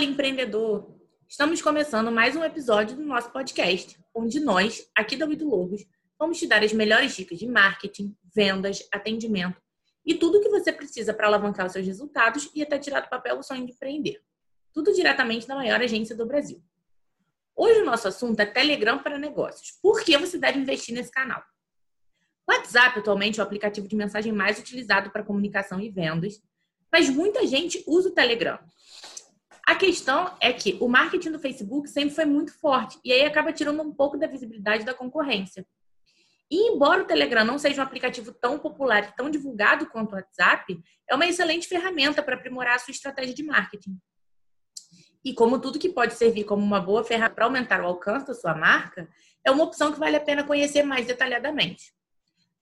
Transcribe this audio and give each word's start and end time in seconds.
Fala, 0.00 0.10
empreendedor! 0.10 0.98
Estamos 1.28 1.60
começando 1.60 2.10
mais 2.10 2.34
um 2.34 2.42
episódio 2.42 2.96
do 2.96 3.02
nosso 3.02 3.30
podcast, 3.30 4.00
onde 4.14 4.40
nós, 4.40 4.88
aqui 4.96 5.14
da 5.14 5.26
Oito 5.26 5.46
Lobos, 5.46 5.84
vamos 6.18 6.38
te 6.38 6.46
dar 6.46 6.64
as 6.64 6.72
melhores 6.72 7.14
dicas 7.14 7.38
de 7.38 7.46
marketing, 7.46 8.16
vendas, 8.34 8.82
atendimento 8.90 9.60
e 10.02 10.14
tudo 10.14 10.38
o 10.38 10.40
que 10.40 10.48
você 10.48 10.72
precisa 10.72 11.12
para 11.12 11.26
alavancar 11.26 11.66
os 11.66 11.72
seus 11.72 11.84
resultados 11.84 12.50
e 12.54 12.62
até 12.62 12.78
tirar 12.78 13.00
do 13.00 13.10
papel 13.10 13.38
o 13.38 13.42
sonho 13.42 13.66
de 13.66 13.72
empreender. 13.72 14.22
Tudo 14.72 14.90
diretamente 14.94 15.46
na 15.46 15.54
maior 15.54 15.82
agência 15.82 16.16
do 16.16 16.24
Brasil. 16.24 16.62
Hoje 17.54 17.82
o 17.82 17.84
nosso 17.84 18.08
assunto 18.08 18.40
é 18.40 18.46
Telegram 18.46 19.02
para 19.02 19.18
negócios. 19.18 19.72
Por 19.82 20.02
que 20.02 20.16
você 20.16 20.38
deve 20.38 20.58
investir 20.58 20.94
nesse 20.94 21.10
canal? 21.10 21.44
WhatsApp 22.48 23.00
atualmente 23.00 23.38
é 23.38 23.42
o 23.42 23.46
aplicativo 23.46 23.86
de 23.86 23.96
mensagem 23.96 24.32
mais 24.32 24.58
utilizado 24.58 25.10
para 25.10 25.22
comunicação 25.22 25.78
e 25.78 25.90
vendas, 25.90 26.40
mas 26.90 27.10
muita 27.10 27.46
gente 27.46 27.84
usa 27.86 28.08
o 28.08 28.14
Telegram. 28.14 28.58
A 29.66 29.74
questão 29.74 30.34
é 30.40 30.52
que 30.52 30.76
o 30.80 30.88
marketing 30.88 31.30
do 31.30 31.38
Facebook 31.38 31.88
sempre 31.88 32.14
foi 32.14 32.24
muito 32.24 32.52
forte 32.58 32.98
e 33.04 33.12
aí 33.12 33.22
acaba 33.22 33.52
tirando 33.52 33.82
um 33.82 33.92
pouco 33.92 34.18
da 34.18 34.26
visibilidade 34.26 34.84
da 34.84 34.94
concorrência. 34.94 35.66
E 36.50 36.72
embora 36.72 37.02
o 37.02 37.06
Telegram 37.06 37.44
não 37.44 37.58
seja 37.58 37.80
um 37.80 37.84
aplicativo 37.84 38.32
tão 38.32 38.58
popular 38.58 39.08
e 39.08 39.16
tão 39.16 39.30
divulgado 39.30 39.86
quanto 39.86 40.12
o 40.12 40.14
WhatsApp, 40.16 40.82
é 41.08 41.14
uma 41.14 41.26
excelente 41.26 41.68
ferramenta 41.68 42.22
para 42.22 42.34
aprimorar 42.34 42.74
a 42.74 42.78
sua 42.78 42.90
estratégia 42.90 43.34
de 43.34 43.44
marketing. 43.44 43.96
E 45.24 45.32
como 45.32 45.60
tudo 45.60 45.78
que 45.78 45.88
pode 45.88 46.14
servir 46.14 46.44
como 46.44 46.62
uma 46.62 46.80
boa 46.80 47.04
ferramenta 47.04 47.34
para 47.34 47.44
aumentar 47.44 47.80
o 47.82 47.86
alcance 47.86 48.26
da 48.26 48.34
sua 48.34 48.54
marca, 48.54 49.08
é 49.44 49.50
uma 49.50 49.62
opção 49.62 49.92
que 49.92 50.00
vale 50.00 50.16
a 50.16 50.20
pena 50.20 50.42
conhecer 50.42 50.82
mais 50.82 51.06
detalhadamente. 51.06 51.92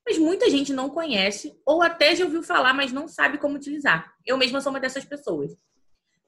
Mas 0.07 0.19
muita 0.19 0.51
gente 0.51 0.73
não 0.73 0.91
conhece 0.91 1.59
ou 1.65 1.83
até 1.83 2.15
já 2.15 2.25
ouviu 2.25 2.43
falar, 2.43 2.75
mas 2.75 2.93
não 2.93 3.09
sabe 3.09 3.39
como 3.39 3.57
utilizar. 3.57 4.13
Eu 4.27 4.37
mesma 4.37 4.61
sou 4.61 4.71
uma 4.71 4.81
dessas 4.81 5.05
pessoas. 5.05 5.53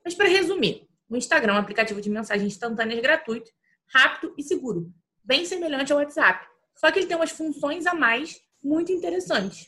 Mas 0.04 0.14
para 0.14 0.28
resumir, 0.28 0.88
o 1.08 1.16
Instagram 1.16 1.54
é 1.54 1.56
um 1.56 1.60
aplicativo 1.60 2.00
de 2.00 2.08
mensagens 2.08 2.52
instantâneas 2.52 3.00
gratuito, 3.00 3.50
rápido 3.92 4.34
e 4.38 4.42
seguro, 4.42 4.92
bem 5.22 5.44
semelhante 5.44 5.92
ao 5.92 5.98
WhatsApp. 5.98 6.46
Só 6.76 6.90
que 6.90 7.00
ele 7.00 7.06
tem 7.06 7.16
umas 7.16 7.30
funções 7.30 7.86
a 7.86 7.94
mais 7.94 8.40
muito 8.62 8.92
interessantes. 8.92 9.66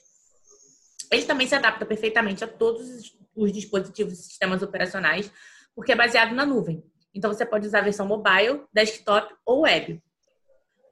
Ele 1.10 1.24
também 1.24 1.46
se 1.46 1.54
adapta 1.54 1.84
perfeitamente 1.84 2.42
a 2.42 2.48
todos 2.48 3.12
os 3.34 3.52
dispositivos 3.52 4.14
e 4.14 4.22
sistemas 4.22 4.62
operacionais, 4.62 5.30
porque 5.74 5.92
é 5.92 5.96
baseado 5.96 6.34
na 6.34 6.46
nuvem. 6.46 6.82
Então 7.14 7.32
você 7.32 7.44
pode 7.44 7.66
usar 7.66 7.80
a 7.80 7.82
versão 7.82 8.06
mobile, 8.06 8.62
desktop 8.72 9.34
ou 9.44 9.62
web. 9.62 10.02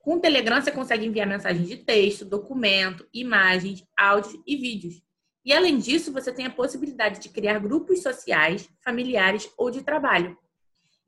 Com 0.02 0.14
o 0.14 0.20
Telegram 0.20 0.60
você 0.60 0.70
consegue 0.70 1.06
enviar 1.06 1.26
mensagens 1.26 1.68
de 1.68 1.78
texto, 1.78 2.24
documento, 2.24 3.06
imagens, 3.12 3.84
áudios 3.96 4.38
e 4.46 4.56
vídeos. 4.56 5.02
E 5.44 5.52
além 5.52 5.78
disso, 5.78 6.12
você 6.12 6.32
tem 6.32 6.46
a 6.46 6.50
possibilidade 6.50 7.18
de 7.18 7.28
criar 7.28 7.58
grupos 7.58 8.02
sociais, 8.02 8.68
familiares 8.84 9.50
ou 9.56 9.70
de 9.70 9.82
trabalho. 9.82 10.36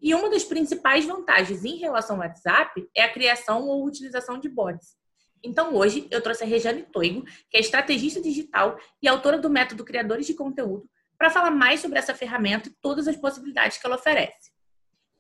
E 0.00 0.14
uma 0.14 0.30
das 0.30 0.42
principais 0.42 1.05
vantagens 1.05 1.64
em 1.64 1.77
relação 1.77 2.16
ao 2.16 2.22
WhatsApp 2.22 2.89
é 2.94 3.05
a 3.05 3.12
criação 3.12 3.69
ou 3.69 3.86
utilização 3.86 4.39
de 4.39 4.48
bots. 4.48 4.97
Então, 5.44 5.74
hoje, 5.74 6.06
eu 6.11 6.20
trouxe 6.20 6.44
a 6.44 6.47
Rejane 6.47 6.83
Toigo, 6.84 7.24
que 7.50 7.56
é 7.56 7.61
estrategista 7.61 8.20
digital 8.20 8.78
e 9.02 9.08
autora 9.08 9.39
do 9.39 9.50
método 9.50 9.84
Criadores 9.84 10.27
de 10.27 10.34
Conteúdo, 10.34 10.89
para 11.19 11.30
falar 11.30 11.50
mais 11.50 11.80
sobre 11.80 11.98
essa 11.98 12.14
ferramenta 12.14 12.69
e 12.69 12.74
todas 12.80 13.06
as 13.06 13.17
possibilidades 13.17 13.78
que 13.78 13.86
ela 13.86 13.96
oferece. 13.96 14.52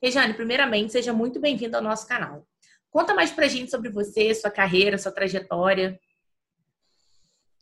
Rejane, 0.02 0.34
primeiramente, 0.34 0.92
seja 0.92 1.12
muito 1.12 1.38
bem-vinda 1.38 1.78
ao 1.78 1.84
nosso 1.84 2.06
canal. 2.08 2.46
Conta 2.90 3.14
mais 3.14 3.30
pra 3.30 3.48
gente 3.48 3.70
sobre 3.70 3.88
você, 3.88 4.34
sua 4.34 4.50
carreira, 4.50 4.98
sua 4.98 5.12
trajetória. 5.12 5.98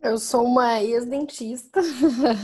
Eu 0.02 0.16
sou 0.16 0.44
uma 0.44 0.82
ex-dentista 0.82 1.82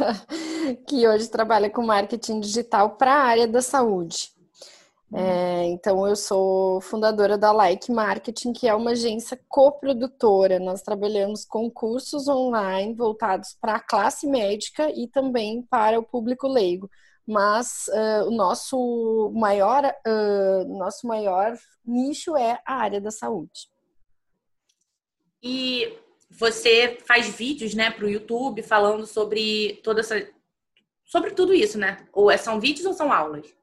que 0.87 1.09
hoje 1.09 1.29
trabalha 1.29 1.71
com 1.71 1.83
marketing 1.83 2.41
digital 2.41 2.97
para 2.97 3.15
a 3.15 3.25
área 3.25 3.49
da 3.49 3.63
saúde. 3.63 4.31
É, 5.15 5.65
então, 5.65 6.07
eu 6.07 6.15
sou 6.17 6.83
fundadora 6.83 7.39
da 7.39 7.53
Like 7.53 7.91
Marketing, 7.91 8.53
que 8.53 8.69
é 8.69 8.75
uma 8.75 8.91
agência 8.91 9.41
coprodutora. 9.49 10.59
Nós 10.59 10.83
trabalhamos 10.83 11.47
com 11.47 11.71
cursos 11.71 12.29
online 12.29 12.93
voltados 12.93 13.57
para 13.59 13.77
a 13.77 13.81
classe 13.81 14.27
médica 14.27 14.91
e 14.91 15.09
também 15.09 15.63
para 15.63 15.99
o 15.99 16.03
público 16.03 16.47
leigo. 16.47 16.91
Mas 17.27 17.87
uh, 17.89 18.29
o 18.29 18.31
nosso 18.33 19.33
maior, 19.35 19.83
uh, 19.85 20.79
nosso 20.79 21.07
maior 21.07 21.57
nicho 21.85 22.37
é 22.37 22.61
a 22.67 22.75
área 22.75 23.01
da 23.01 23.11
saúde. 23.11 23.71
E 25.43 25.97
você 26.37 26.99
faz 27.07 27.29
vídeos, 27.29 27.75
né, 27.75 27.91
para 27.91 28.05
o 28.05 28.11
YouTube 28.11 28.63
falando 28.63 29.07
sobre 29.07 29.81
toda 29.83 30.01
essa, 30.01 30.29
sobre 31.05 31.31
tudo 31.31 31.55
isso, 31.55 31.79
né? 31.79 32.07
Ou 32.13 32.31
é, 32.31 32.37
são 32.37 32.61
vídeos 32.61 32.87
ou 32.87 32.93
são 32.93 33.11
aulas? 33.11 33.56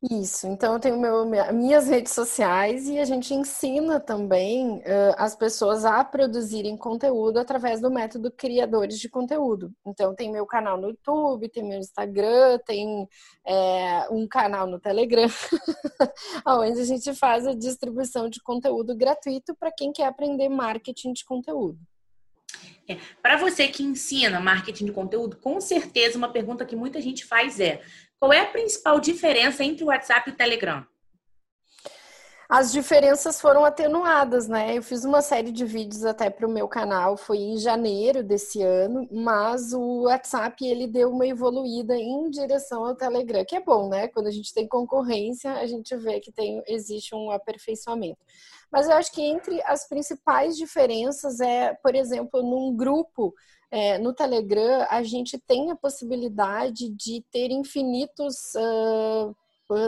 Isso, 0.00 0.46
então 0.46 0.74
eu 0.74 0.78
tenho 0.78 0.96
meu, 0.96 1.26
minhas 1.52 1.88
redes 1.88 2.12
sociais 2.12 2.88
e 2.88 3.00
a 3.00 3.04
gente 3.04 3.34
ensina 3.34 3.98
também 3.98 4.76
uh, 4.76 5.14
as 5.16 5.34
pessoas 5.34 5.84
a 5.84 6.04
produzirem 6.04 6.76
conteúdo 6.76 7.36
através 7.36 7.80
do 7.80 7.90
método 7.90 8.30
criadores 8.30 9.00
de 9.00 9.08
conteúdo. 9.08 9.72
Então 9.84 10.14
tem 10.14 10.30
meu 10.30 10.46
canal 10.46 10.76
no 10.80 10.90
YouTube, 10.90 11.48
tem 11.48 11.64
meu 11.64 11.80
Instagram, 11.80 12.60
tem 12.64 13.08
é, 13.44 14.08
um 14.08 14.28
canal 14.28 14.68
no 14.68 14.78
Telegram, 14.78 15.26
onde 16.46 16.80
a 16.80 16.84
gente 16.84 17.12
faz 17.14 17.44
a 17.44 17.54
distribuição 17.54 18.28
de 18.28 18.40
conteúdo 18.40 18.94
gratuito 18.96 19.52
para 19.56 19.72
quem 19.72 19.92
quer 19.92 20.06
aprender 20.06 20.48
marketing 20.48 21.12
de 21.12 21.24
conteúdo. 21.24 21.76
Para 23.22 23.36
você 23.36 23.68
que 23.68 23.82
ensina 23.82 24.40
marketing 24.40 24.86
de 24.86 24.92
conteúdo, 24.92 25.36
com 25.36 25.60
certeza 25.60 26.16
uma 26.16 26.32
pergunta 26.32 26.64
que 26.64 26.76
muita 26.76 27.00
gente 27.00 27.24
faz 27.24 27.60
é: 27.60 27.82
qual 28.18 28.32
é 28.32 28.40
a 28.40 28.46
principal 28.46 29.00
diferença 29.00 29.64
entre 29.64 29.84
o 29.84 29.88
WhatsApp 29.88 30.30
e 30.30 30.32
o 30.32 30.36
Telegram? 30.36 30.86
As 32.50 32.72
diferenças 32.72 33.38
foram 33.38 33.62
atenuadas, 33.62 34.48
né? 34.48 34.78
Eu 34.78 34.82
fiz 34.82 35.04
uma 35.04 35.20
série 35.20 35.52
de 35.52 35.66
vídeos 35.66 36.06
até 36.06 36.30
para 36.30 36.46
o 36.46 36.50
meu 36.50 36.66
canal, 36.66 37.14
foi 37.14 37.36
em 37.36 37.58
janeiro 37.58 38.22
desse 38.22 38.62
ano, 38.62 39.06
mas 39.12 39.74
o 39.74 40.04
WhatsApp 40.04 40.66
ele 40.66 40.86
deu 40.86 41.10
uma 41.10 41.26
evoluída 41.26 41.94
em 41.94 42.30
direção 42.30 42.86
ao 42.86 42.96
Telegram, 42.96 43.44
que 43.44 43.54
é 43.54 43.60
bom, 43.60 43.90
né? 43.90 44.08
Quando 44.08 44.28
a 44.28 44.30
gente 44.30 44.54
tem 44.54 44.66
concorrência, 44.66 45.52
a 45.52 45.66
gente 45.66 45.94
vê 45.96 46.20
que 46.20 46.32
tem, 46.32 46.62
existe 46.66 47.14
um 47.14 47.30
aperfeiçoamento. 47.30 48.24
Mas 48.72 48.88
eu 48.88 48.94
acho 48.94 49.12
que 49.12 49.20
entre 49.20 49.60
as 49.64 49.86
principais 49.86 50.56
diferenças 50.56 51.40
é, 51.40 51.74
por 51.82 51.94
exemplo, 51.94 52.42
num 52.42 52.74
grupo 52.74 53.34
é, 53.70 53.98
no 53.98 54.14
Telegram, 54.14 54.86
a 54.88 55.02
gente 55.02 55.38
tem 55.38 55.70
a 55.70 55.76
possibilidade 55.76 56.88
de 56.88 57.22
ter 57.30 57.50
infinitos 57.50 58.54
uh, 58.54 59.36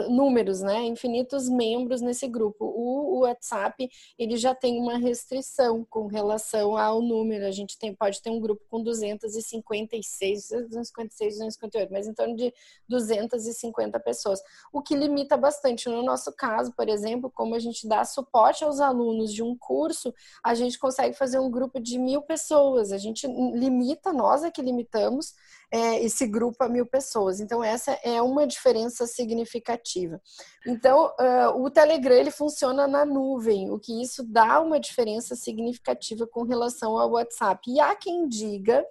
números, 0.09 0.61
né? 0.61 0.83
Infinitos 0.85 1.49
membros 1.49 2.01
nesse 2.01 2.27
grupo. 2.27 2.65
O, 2.65 3.17
o, 3.17 3.19
WhatsApp 3.21 3.89
ele 4.17 4.37
já 4.37 4.53
tem 4.53 4.79
uma 4.79 4.97
restrição 4.97 5.85
com 5.89 6.07
relação 6.07 6.77
ao 6.77 7.01
número. 7.01 7.45
A 7.45 7.51
gente 7.51 7.77
tem, 7.77 7.93
pode 7.93 8.21
ter 8.21 8.29
um 8.29 8.39
grupo 8.39 8.63
com 8.69 8.83
256, 8.83 10.49
256, 10.49 11.33
258, 11.35 11.91
mas 11.91 12.07
em 12.07 12.13
torno 12.13 12.35
de 12.35 12.53
250 12.87 13.99
pessoas, 13.99 14.41
o 14.71 14.81
que 14.81 14.95
limita 14.95 15.35
bastante. 15.35 15.89
No 15.89 16.03
nosso 16.03 16.31
caso, 16.33 16.73
por 16.73 16.87
exemplo, 16.87 17.31
como 17.33 17.55
a 17.55 17.59
gente 17.59 17.87
dá 17.87 18.03
suporte 18.05 18.63
aos 18.63 18.79
alunos 18.79 19.33
de 19.33 19.41
um 19.41 19.55
curso, 19.57 20.13
a 20.43 20.53
gente 20.53 20.77
consegue 20.77 21.15
fazer 21.15 21.39
um 21.39 21.49
grupo 21.49 21.79
de 21.79 21.97
mil 21.97 22.21
pessoas. 22.21 22.91
A 22.91 22.97
gente 22.97 23.25
limita, 23.27 24.13
nós 24.13 24.43
é 24.43 24.51
que 24.51 24.61
limitamos 24.61 25.33
é, 25.71 26.03
esse 26.03 26.27
grupo 26.27 26.63
a 26.63 26.69
mil 26.69 26.85
pessoas. 26.85 27.39
Então, 27.39 27.63
essa 27.63 27.97
é 28.03 28.21
uma 28.21 28.45
diferença 28.45 29.07
significativa. 29.07 30.21
Então, 30.67 31.13
uh, 31.19 31.63
o 31.63 31.69
Telegram 31.71 32.15
ele 32.15 32.31
funciona 32.31 32.87
na 32.87 33.05
nuvem, 33.05 33.71
o 33.71 33.79
que 33.79 34.01
isso 34.01 34.23
dá 34.23 34.59
uma 34.59 34.79
diferença 34.79 35.35
significativa 35.35 36.27
com 36.27 36.43
relação 36.43 36.97
ao 36.97 37.11
WhatsApp. 37.11 37.71
E 37.71 37.79
há 37.79 37.95
quem 37.95 38.27
diga 38.27 38.85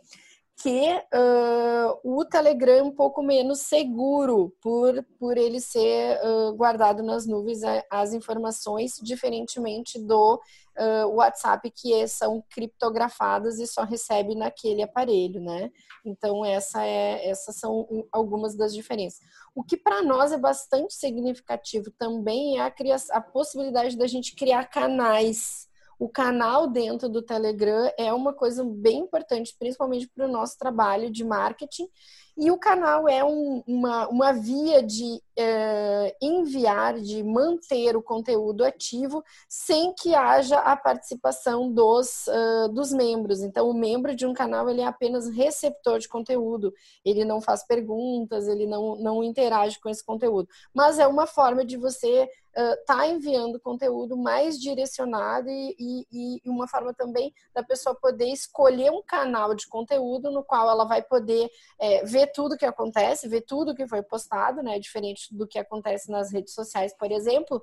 que 0.63 0.93
uh, 0.93 2.01
o 2.05 2.23
Telegram 2.23 2.75
é 2.75 2.83
um 2.83 2.91
pouco 2.91 3.23
menos 3.23 3.61
seguro 3.61 4.55
por, 4.61 5.03
por 5.19 5.39
ele 5.39 5.59
ser 5.59 6.21
uh, 6.23 6.53
guardado 6.55 7.03
nas 7.03 7.27
nuvens 7.27 7.61
as 7.91 8.13
informações, 8.13 9.01
diferentemente 9.03 9.99
do 9.99 10.35
uh, 10.35 11.09
WhatsApp, 11.15 11.71
que 11.71 11.95
é, 11.95 12.07
são 12.07 12.45
criptografadas 12.51 13.59
e 13.59 13.67
só 13.67 13.85
recebe 13.85 14.35
naquele 14.35 14.83
aparelho, 14.83 15.41
né? 15.41 15.71
Então, 16.05 16.45
essa 16.45 16.85
é, 16.85 17.27
essas 17.27 17.57
são 17.57 17.87
algumas 18.13 18.55
das 18.55 18.75
diferenças. 18.75 19.21
O 19.55 19.65
que 19.65 19.79
para 19.79 20.03
nós 20.03 20.31
é 20.31 20.39
bastante 20.39 20.93
significativo 20.93 21.91
também 21.99 22.59
é 22.59 22.63
a, 22.63 22.73
a 23.13 23.21
possibilidade 23.23 23.97
da 23.97 24.07
gente 24.07 24.37
criar 24.37 24.67
canais 24.67 25.70
o 26.01 26.09
canal 26.09 26.67
dentro 26.67 27.11
do 27.11 27.21
Telegram 27.21 27.93
é 27.99 28.11
uma 28.11 28.33
coisa 28.33 28.65
bem 28.65 29.01
importante, 29.01 29.55
principalmente 29.59 30.09
para 30.09 30.25
o 30.25 30.33
nosso 30.33 30.57
trabalho 30.59 31.11
de 31.11 31.23
marketing. 31.23 31.87
E 32.37 32.51
o 32.51 32.59
canal 32.59 33.09
é 33.09 33.25
um, 33.25 33.63
uma, 33.67 34.09
uma 34.09 34.33
via 34.33 34.83
de 34.83 35.23
é, 35.37 36.17
enviar, 36.21 36.99
de 37.01 37.23
manter 37.23 37.97
o 37.97 38.03
conteúdo 38.03 38.65
ativo 38.65 39.23
sem 39.49 39.95
que 39.95 40.15
haja 40.15 40.59
a 40.59 40.77
participação 40.77 41.73
dos, 41.73 42.27
uh, 42.27 42.69
dos 42.73 42.93
membros. 42.93 43.41
Então, 43.41 43.69
o 43.69 43.75
membro 43.75 44.15
de 44.15 44.27
um 44.27 44.35
canal 44.35 44.69
ele 44.69 44.83
é 44.83 44.87
apenas 44.87 45.29
receptor 45.29 45.99
de 45.99 46.09
conteúdo, 46.09 46.75
ele 47.05 47.25
não 47.25 47.41
faz 47.41 47.67
perguntas, 47.67 48.49
ele 48.49 48.67
não, 48.67 48.97
não 48.97 49.25
interage 49.25 49.81
com 49.81 49.89
esse 49.89 50.05
conteúdo. 50.05 50.49
Mas 50.75 50.99
é 50.99 51.07
uma 51.07 51.27
forma 51.27 51.65
de 51.65 51.77
você 51.77 52.29
está 52.53 53.07
uh, 53.07 53.11
enviando 53.11 53.61
conteúdo 53.61 54.17
mais 54.17 54.59
direcionado 54.59 55.49
e, 55.49 55.77
e, 55.79 56.41
e, 56.45 56.51
uma 56.51 56.67
forma 56.67 56.93
também 56.93 57.33
da 57.55 57.63
pessoa 57.63 57.95
poder 57.95 58.27
escolher 58.27 58.91
um 58.91 59.03
canal 59.03 59.55
de 59.55 59.69
conteúdo 59.69 60.31
no 60.31 60.43
qual 60.43 60.69
ela 60.69 60.85
vai 60.85 61.01
poder 61.01 61.49
é, 61.79 62.05
ver 62.05 62.20
tudo 62.27 62.57
que 62.57 62.65
acontece, 62.65 63.29
ver 63.29 63.43
tudo 63.43 63.75
que 63.75 63.87
foi 63.87 64.03
postado, 64.03 64.63
né? 64.63 64.79
Diferente 64.79 65.35
do 65.35 65.47
que 65.47 65.59
acontece 65.59 66.11
nas 66.11 66.33
redes 66.33 66.55
sociais, 66.55 66.95
por 66.97 67.11
exemplo, 67.11 67.63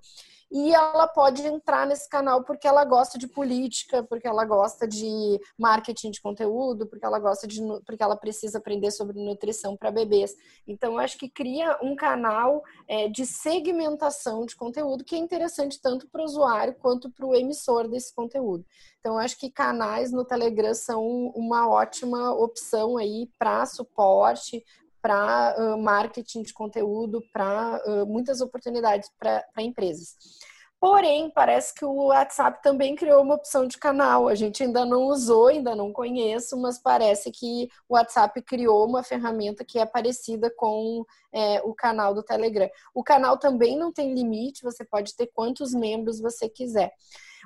e 0.50 0.74
ela 0.74 1.08
pode 1.08 1.46
entrar 1.46 1.86
nesse 1.86 2.08
canal 2.08 2.44
porque 2.44 2.68
ela 2.68 2.86
gosta 2.86 3.18
de 3.18 3.28
política, 3.28 4.04
porque 4.04 4.28
ela 4.28 4.46
gosta 4.46 4.88
de 4.88 5.40
marketing 5.58 6.12
de 6.12 6.22
conteúdo, 6.22 6.88
porque 6.88 7.06
ela 7.06 7.20
gosta 7.20 7.46
de 7.46 7.62
porque 7.86 8.02
ela 8.02 8.16
precisa 8.16 8.58
aprender 8.58 8.92
sobre 8.92 9.22
nutrição 9.22 9.76
para 9.76 9.92
bebês. 9.92 10.36
Então, 10.66 10.94
eu 10.94 11.00
acho 11.00 11.18
que 11.18 11.28
cria 11.28 11.78
um 11.82 11.96
canal 11.96 12.64
é, 12.88 13.10
de 13.10 13.26
segmentação 13.26 14.46
de 14.46 14.56
conteúdo 14.56 15.04
que 15.04 15.16
é 15.16 15.18
interessante 15.18 15.82
tanto 15.82 16.08
para 16.08 16.22
o 16.22 16.26
usuário 16.26 16.76
quanto 16.76 17.12
para 17.12 17.26
o 17.26 17.36
emissor 17.36 17.90
desse 17.90 18.16
conteúdo. 18.16 18.66
Então, 19.00 19.16
eu 19.16 19.20
acho 19.20 19.38
que 19.38 19.52
canais 19.52 20.12
no 20.12 20.26
Telegram 20.26 20.74
são 20.74 21.28
uma 21.36 21.68
ótima 21.68 22.34
opção 22.34 22.98
aí 22.98 23.30
para 23.38 23.66
suporte, 23.66 24.47
para 25.02 25.56
uh, 25.58 25.82
marketing 25.82 26.44
de 26.44 26.54
conteúdo, 26.54 27.24
para 27.32 27.82
uh, 27.86 28.06
muitas 28.06 28.42
oportunidades 28.42 29.10
para 29.18 29.46
empresas. 29.58 30.18
Porém, 30.80 31.32
parece 31.32 31.74
que 31.74 31.84
o 31.84 32.08
WhatsApp 32.08 32.62
também 32.62 32.96
criou 32.96 33.24
uma 33.24 33.34
opção 33.34 33.66
de 33.66 33.80
canal. 33.80 34.28
A 34.28 34.36
gente 34.36 34.62
ainda 34.62 34.86
não 34.86 35.06
usou, 35.08 35.48
ainda 35.48 35.76
não 35.76 35.92
conheço, 35.92 36.56
mas 36.56 36.78
parece 36.78 37.32
que 37.32 37.68
o 37.90 37.96
WhatsApp 37.96 38.40
criou 38.44 38.86
uma 38.86 39.02
ferramenta 39.02 39.66
que 39.66 39.80
é 39.80 39.86
parecida 39.88 40.54
com 40.56 41.04
é, 41.34 41.62
o 41.64 41.74
canal 41.74 42.14
do 42.14 42.22
Telegram. 42.22 42.70
O 42.94 43.04
canal 43.04 43.40
também 43.40 43.76
não 43.76 43.92
tem 43.92 44.14
limite, 44.14 44.64
você 44.64 44.86
pode 44.86 45.16
ter 45.16 45.28
quantos 45.34 45.74
membros 45.74 46.20
você 46.22 46.48
quiser. 46.48 46.94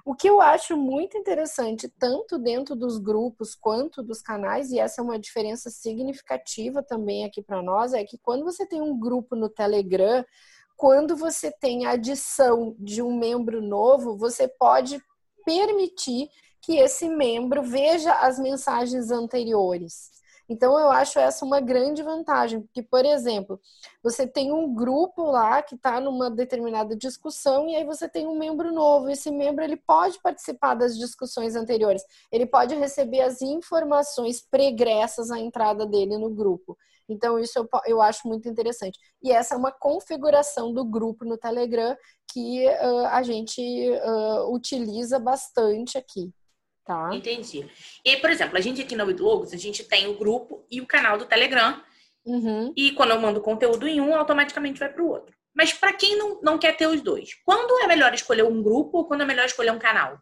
O 0.03 0.13
que 0.13 0.27
eu 0.27 0.41
acho 0.41 0.75
muito 0.75 1.17
interessante, 1.17 1.87
tanto 1.87 2.37
dentro 2.37 2.75
dos 2.75 2.97
grupos 2.97 3.55
quanto 3.55 4.03
dos 4.03 4.21
canais, 4.21 4.71
e 4.71 4.79
essa 4.79 4.99
é 4.99 5.03
uma 5.03 5.19
diferença 5.19 5.69
significativa 5.69 6.81
também 6.81 7.23
aqui 7.23 7.41
para 7.41 7.61
nós, 7.61 7.93
é 7.93 8.03
que 8.03 8.17
quando 8.17 8.43
você 8.43 8.65
tem 8.65 8.81
um 8.81 8.99
grupo 8.99 9.35
no 9.35 9.47
Telegram, 9.47 10.25
quando 10.81 11.15
você 11.15 11.51
tem 11.51 11.85
a 11.85 11.91
adição 11.91 12.75
de 12.79 13.03
um 13.03 13.15
membro 13.15 13.61
novo, 13.61 14.17
você 14.17 14.47
pode 14.47 14.99
permitir 15.45 16.27
que 16.59 16.75
esse 16.77 17.07
membro 17.07 17.61
veja 17.61 18.11
as 18.15 18.39
mensagens 18.39 19.11
anteriores. 19.11 20.09
Então, 20.49 20.79
eu 20.79 20.89
acho 20.89 21.19
essa 21.19 21.45
uma 21.45 21.61
grande 21.61 22.01
vantagem, 22.01 22.61
porque, 22.61 22.81
por 22.81 23.05
exemplo, 23.05 23.61
você 24.01 24.25
tem 24.25 24.51
um 24.51 24.73
grupo 24.73 25.21
lá 25.21 25.61
que 25.61 25.75
está 25.75 25.99
numa 25.99 26.31
determinada 26.31 26.95
discussão 26.95 27.69
e 27.69 27.75
aí 27.75 27.83
você 27.83 28.09
tem 28.09 28.25
um 28.25 28.39
membro 28.39 28.73
novo. 28.73 29.07
Esse 29.07 29.29
membro 29.29 29.63
ele 29.63 29.77
pode 29.77 30.19
participar 30.19 30.73
das 30.73 30.97
discussões 30.97 31.55
anteriores, 31.55 32.03
ele 32.31 32.47
pode 32.47 32.73
receber 32.73 33.21
as 33.21 33.39
informações 33.43 34.41
pregressas 34.41 35.29
à 35.29 35.39
entrada 35.39 35.85
dele 35.85 36.17
no 36.17 36.31
grupo. 36.31 36.75
Então, 37.09 37.39
isso 37.39 37.59
eu, 37.59 37.67
eu 37.85 38.01
acho 38.01 38.27
muito 38.27 38.47
interessante. 38.47 38.97
E 39.21 39.31
essa 39.31 39.55
é 39.55 39.57
uma 39.57 39.71
configuração 39.71 40.73
do 40.73 40.85
grupo 40.85 41.25
no 41.25 41.37
Telegram 41.37 41.95
que 42.31 42.65
uh, 42.67 43.07
a 43.07 43.23
gente 43.23 43.61
uh, 43.61 44.53
utiliza 44.53 45.19
bastante 45.19 45.97
aqui. 45.97 46.31
Tá. 46.85 47.09
Entendi. 47.13 47.69
E 48.03 48.17
por 48.17 48.29
exemplo, 48.29 48.57
a 48.57 48.61
gente 48.61 48.81
aqui 48.81 48.95
na 48.95 49.03
Logos, 49.03 49.53
a 49.53 49.57
gente 49.57 49.83
tem 49.83 50.07
o 50.07 50.17
grupo 50.17 50.65
e 50.69 50.81
o 50.81 50.87
canal 50.87 51.17
do 51.17 51.25
Telegram. 51.25 51.81
Uhum. 52.25 52.73
E 52.75 52.91
quando 52.91 53.11
eu 53.11 53.21
mando 53.21 53.41
conteúdo 53.41 53.87
em 53.87 54.01
um, 54.01 54.15
automaticamente 54.15 54.79
vai 54.79 54.91
para 54.91 55.03
o 55.03 55.09
outro. 55.09 55.35
Mas 55.53 55.73
para 55.73 55.93
quem 55.93 56.17
não, 56.17 56.41
não 56.41 56.57
quer 56.57 56.75
ter 56.75 56.87
os 56.87 57.01
dois, 57.01 57.35
quando 57.45 57.83
é 57.83 57.87
melhor 57.87 58.13
escolher 58.13 58.43
um 58.43 58.63
grupo 58.63 58.99
ou 58.99 59.05
quando 59.05 59.21
é 59.21 59.25
melhor 59.25 59.45
escolher 59.45 59.71
um 59.71 59.79
canal? 59.79 60.17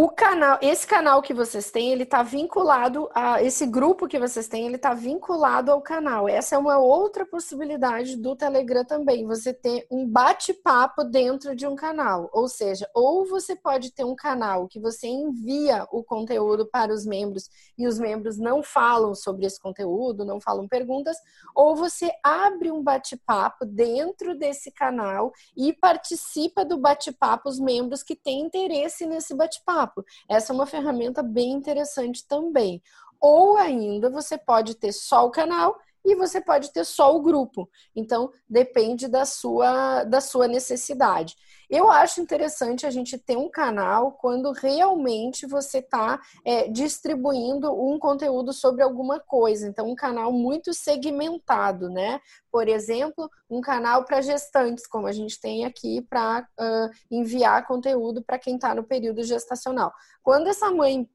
O 0.00 0.08
canal, 0.08 0.60
esse 0.62 0.86
canal 0.86 1.20
que 1.20 1.34
vocês 1.34 1.72
têm, 1.72 1.90
ele 1.90 2.04
está 2.04 2.22
vinculado 2.22 3.10
a 3.12 3.42
esse 3.42 3.66
grupo 3.66 4.06
que 4.06 4.16
vocês 4.16 4.46
têm, 4.46 4.64
ele 4.64 4.76
está 4.76 4.94
vinculado 4.94 5.72
ao 5.72 5.82
canal. 5.82 6.28
Essa 6.28 6.54
é 6.54 6.58
uma 6.58 6.78
outra 6.78 7.26
possibilidade 7.26 8.14
do 8.16 8.36
Telegram 8.36 8.84
também. 8.84 9.26
Você 9.26 9.52
ter 9.52 9.88
um 9.90 10.08
bate-papo 10.08 11.02
dentro 11.02 11.56
de 11.56 11.66
um 11.66 11.74
canal, 11.74 12.30
ou 12.32 12.46
seja, 12.46 12.88
ou 12.94 13.26
você 13.26 13.56
pode 13.56 13.92
ter 13.92 14.04
um 14.04 14.14
canal 14.14 14.68
que 14.68 14.78
você 14.78 15.08
envia 15.08 15.84
o 15.90 16.04
conteúdo 16.04 16.64
para 16.64 16.94
os 16.94 17.04
membros 17.04 17.50
e 17.76 17.84
os 17.84 17.98
membros 17.98 18.38
não 18.38 18.62
falam 18.62 19.16
sobre 19.16 19.46
esse 19.46 19.60
conteúdo, 19.60 20.24
não 20.24 20.40
falam 20.40 20.68
perguntas, 20.68 21.16
ou 21.52 21.74
você 21.74 22.08
abre 22.22 22.70
um 22.70 22.84
bate-papo 22.84 23.66
dentro 23.66 24.38
desse 24.38 24.70
canal 24.70 25.32
e 25.56 25.72
participa 25.72 26.64
do 26.64 26.78
bate-papo 26.78 27.48
os 27.48 27.58
membros 27.58 28.04
que 28.04 28.14
têm 28.14 28.42
interesse 28.42 29.04
nesse 29.04 29.34
bate-papo 29.34 29.87
papo. 29.88 30.04
Essa 30.28 30.52
é 30.52 30.54
uma 30.54 30.66
ferramenta 30.66 31.22
bem 31.22 31.52
interessante 31.52 32.26
também. 32.26 32.82
Ou 33.20 33.56
ainda 33.56 34.10
você 34.10 34.38
pode 34.38 34.76
ter 34.76 34.92
só 34.92 35.26
o 35.26 35.30
canal 35.30 35.78
e 36.04 36.14
você 36.14 36.40
pode 36.40 36.72
ter 36.72 36.84
só 36.84 37.14
o 37.14 37.20
grupo. 37.20 37.68
Então, 37.94 38.32
depende 38.48 39.08
da 39.08 39.24
sua, 39.24 40.04
da 40.04 40.20
sua 40.20 40.46
necessidade. 40.46 41.36
Eu 41.68 41.90
acho 41.90 42.20
interessante 42.22 42.86
a 42.86 42.90
gente 42.90 43.18
ter 43.18 43.36
um 43.36 43.50
canal 43.50 44.12
quando 44.12 44.52
realmente 44.52 45.46
você 45.46 45.78
está 45.78 46.18
é, 46.42 46.66
distribuindo 46.66 47.70
um 47.70 47.98
conteúdo 47.98 48.54
sobre 48.54 48.82
alguma 48.82 49.20
coisa. 49.20 49.68
Então, 49.68 49.90
um 49.90 49.94
canal 49.94 50.32
muito 50.32 50.72
segmentado, 50.72 51.90
né? 51.90 52.20
Por 52.50 52.68
exemplo, 52.68 53.30
um 53.50 53.60
canal 53.60 54.04
para 54.04 54.22
gestantes, 54.22 54.86
como 54.86 55.06
a 55.06 55.12
gente 55.12 55.38
tem 55.38 55.66
aqui 55.66 56.00
para 56.00 56.48
uh, 56.58 56.90
enviar 57.10 57.66
conteúdo 57.66 58.22
para 58.22 58.38
quem 58.38 58.54
está 58.54 58.74
no 58.74 58.82
período 58.82 59.22
gestacional. 59.22 59.92
Quando 60.22 60.48
essa 60.48 60.70
mãe 60.70 61.06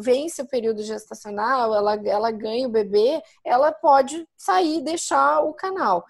vence 0.00 0.42
o 0.42 0.48
período 0.48 0.82
gestacional, 0.82 1.74
ela, 1.74 1.94
ela 2.04 2.30
ganha 2.32 2.66
o 2.66 2.70
bebê, 2.70 3.22
ela 3.44 3.70
pode 3.70 4.26
sair 4.36 4.78
e 4.78 4.82
deixar 4.82 5.40
o 5.40 5.54
canal. 5.54 6.04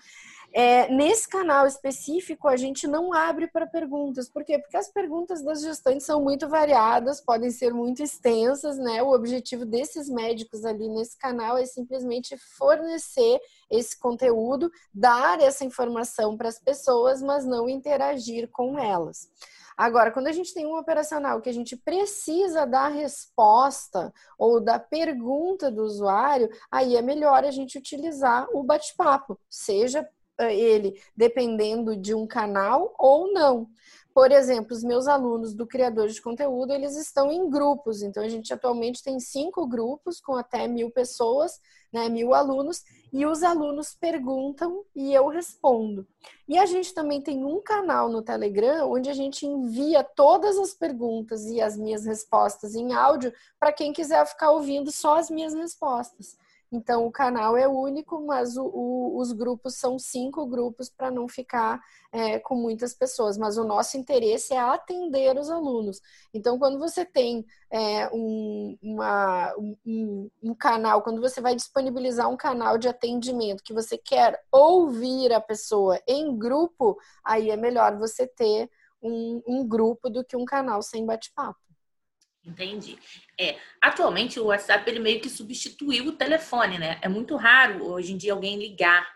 É, 0.55 0.87
nesse 0.93 1.27
canal 1.27 1.67
específico, 1.67 2.47
a 2.47 2.57
gente 2.57 2.87
não 2.87 3.13
abre 3.15 3.47
para 3.47 3.67
perguntas. 3.67 4.29
Por 4.29 4.45
quê? 4.45 4.59
Porque 4.59 4.77
as 4.77 4.89
perguntas 4.89 5.43
das 5.43 5.63
gestantes 5.63 6.05
são 6.05 6.23
muito 6.23 6.47
variadas, 6.47 7.23
podem 7.23 7.51
ser 7.51 7.73
muito 7.73 8.03
extensas, 8.03 8.77
né? 8.77 9.03
O 9.03 9.15
objetivo 9.15 9.65
desses 9.65 10.11
médicos 10.11 10.67
ali 10.67 10.89
nesse 10.89 11.17
canal 11.17 11.57
é 11.57 11.65
simplesmente 11.65 12.37
fornecer 12.37 13.41
esse 13.71 13.99
conteúdo, 13.99 14.71
dar 14.93 15.41
essa 15.41 15.65
informação 15.65 16.37
para 16.37 16.49
as 16.49 16.59
pessoas, 16.59 17.23
mas 17.23 17.47
não 17.47 17.67
interagir 17.67 18.51
com 18.51 18.79
elas. 18.79 19.31
Agora, 19.75 20.11
quando 20.11 20.27
a 20.27 20.33
gente 20.33 20.53
tem 20.53 20.67
um 20.67 20.77
operacional 20.77 21.41
que 21.41 21.49
a 21.49 21.53
gente 21.53 21.79
precisa 21.79 22.67
dar 22.67 22.89
resposta 22.89 24.13
ou 24.39 24.61
da 24.61 24.79
pergunta 24.79 25.71
do 25.71 25.83
usuário, 25.83 26.51
aí 26.71 26.95
é 26.95 27.01
melhor 27.01 27.43
a 27.43 27.51
gente 27.51 27.79
utilizar 27.79 28.47
o 28.53 28.63
bate-papo, 28.63 29.39
seja 29.49 30.07
ele 30.39 31.01
dependendo 31.17 31.97
de 31.97 32.15
um 32.15 32.27
canal 32.27 32.95
ou 32.99 33.33
não. 33.33 33.69
Por 34.15 34.31
exemplo, 34.31 34.75
os 34.75 34.85
meus 34.85 35.09
alunos 35.09 35.55
do 35.55 35.67
criador 35.67 36.09
de 36.09 36.21
conteúdo, 36.21 36.73
eles 36.73 36.97
estão 36.97 37.33
em 37.33 37.49
grupos. 37.49 38.03
Então, 38.03 38.23
a 38.23 38.29
gente 38.29 38.53
atualmente 38.53 39.03
tem 39.03 39.19
cinco 39.19 39.67
grupos 39.67 40.21
com 40.21 40.35
até 40.35 40.69
mil 40.69 40.91
pessoas, 40.91 41.59
né, 41.91 42.11
mil 42.11 42.35
alunos, 42.35 42.83
e 43.11 43.25
os 43.25 43.43
alunos 43.43 43.95
perguntam 43.95 44.85
e 44.95 45.15
eu 45.15 45.29
respondo. 45.29 46.07
E 46.47 46.59
a 46.59 46.67
gente 46.67 46.93
também 46.93 47.23
tem 47.23 47.45
um 47.45 47.61
canal 47.61 48.11
no 48.11 48.23
Telegram 48.23 48.91
onde 48.91 49.09
a 49.09 49.15
gente 49.15 49.47
envia 49.47 50.03
todas 50.03 50.59
as 50.59 50.75
perguntas 50.75 51.47
e 51.47 51.61
as 51.61 51.77
minhas 51.77 52.05
respostas 52.05 52.75
em 52.75 52.93
áudio 52.93 53.33
para 53.59 53.73
quem 53.73 53.93
quiser 53.93 54.27
ficar 54.27 54.51
ouvindo 54.51 54.91
só 54.91 55.19
as 55.19 55.31
minhas 55.31 55.55
respostas. 55.55 56.37
Então, 56.73 57.07
o 57.07 57.13
canal 57.13 57.55
é 57.55 57.69
único, 57.69 58.25
mas 58.25 58.57
o, 58.57 58.65
o, 58.65 59.21
os 59.21 59.31
grupos 59.33 59.75
são 59.75 59.99
cinco 59.99 60.47
grupos 60.47 60.89
para 60.89 61.11
não 61.11 61.29
ficar 61.29 61.79
é, 62.11 62.39
com 62.39 62.55
muitas 62.55 62.95
pessoas. 62.95 63.37
Mas 63.37 63.59
o 63.59 63.65
nosso 63.65 63.99
interesse 63.99 64.55
é 64.55 64.59
atender 64.59 65.39
os 65.39 65.51
alunos. 65.51 66.01
Então, 66.33 66.59
quando 66.59 66.79
você 66.79 67.05
tem 67.05 67.45
é, 67.71 68.09
um, 68.11 68.79
uma, 68.83 69.55
um, 69.85 70.31
um 70.43 70.55
canal, 70.55 71.03
quando 71.03 71.21
você 71.21 71.43
vai 71.43 71.55
disponibilizar 71.55 72.31
um 72.31 72.37
canal 72.39 72.79
de 72.79 72.89
atendimento 72.89 73.63
que 73.63 73.75
você 73.75 73.99
quer 73.99 74.43
ouvir 74.51 75.31
a 75.33 75.41
pessoa 75.41 76.01
em 76.09 76.37
grupo, 76.39 76.97
aí 77.23 77.51
é 77.51 77.57
melhor 77.57 77.99
você 77.99 78.27
ter 78.27 78.71
um, 79.03 79.43
um 79.47 79.69
grupo 79.69 80.09
do 80.09 80.25
que 80.25 80.37
um 80.37 80.47
canal 80.47 80.81
sem 80.81 81.05
bate-papo. 81.05 81.72
Entendi. 82.45 82.99
É, 83.39 83.57
atualmente 83.81 84.41
o 84.41 84.47
WhatsApp 84.47 84.89
ele 84.91 84.99
meio 84.99 85.21
que 85.21 85.29
substituiu 85.29 86.07
o 86.07 86.13
telefone, 86.13 86.79
né? 86.79 86.99
É 87.01 87.09
muito 87.09 87.37
raro 87.37 87.87
hoje 87.87 88.13
em 88.13 88.17
dia 88.17 88.33
alguém 88.33 88.59
ligar. 88.59 89.07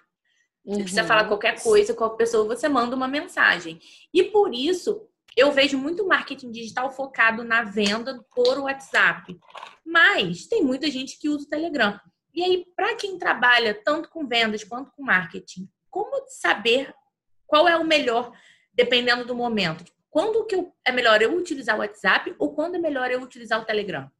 Você 0.64 0.70
uhum. 0.70 0.82
precisa 0.82 1.04
falar 1.04 1.24
qualquer 1.26 1.60
coisa 1.60 1.94
com 1.94 2.04
a 2.04 2.16
pessoa, 2.16 2.44
você 2.44 2.68
manda 2.68 2.94
uma 2.94 3.08
mensagem. 3.08 3.80
E 4.12 4.22
por 4.24 4.54
isso, 4.54 5.08
eu 5.36 5.52
vejo 5.52 5.76
muito 5.76 6.06
marketing 6.06 6.50
digital 6.50 6.90
focado 6.90 7.44
na 7.44 7.62
venda 7.62 8.24
por 8.34 8.58
WhatsApp. 8.58 9.38
Mas 9.84 10.46
tem 10.46 10.62
muita 10.62 10.90
gente 10.90 11.18
que 11.18 11.28
usa 11.28 11.44
o 11.44 11.48
Telegram. 11.48 12.00
E 12.32 12.42
aí, 12.42 12.66
para 12.76 12.94
quem 12.94 13.18
trabalha 13.18 13.74
tanto 13.74 14.08
com 14.08 14.26
vendas 14.26 14.62
quanto 14.62 14.92
com 14.92 15.02
marketing, 15.02 15.68
como 15.90 16.26
saber 16.28 16.94
qual 17.46 17.68
é 17.68 17.76
o 17.76 17.84
melhor, 17.84 18.32
dependendo 18.74 19.24
do 19.24 19.34
momento? 19.34 19.84
Quando 20.16 20.46
que 20.46 20.56
eu, 20.56 20.72
é 20.82 20.90
melhor 20.90 21.20
eu 21.20 21.36
utilizar 21.36 21.76
o 21.76 21.80
WhatsApp 21.80 22.34
ou 22.38 22.54
quando 22.54 22.76
é 22.76 22.78
melhor 22.78 23.10
eu 23.10 23.20
utilizar 23.20 23.60
o 23.60 23.66
Telegram? 23.66 24.10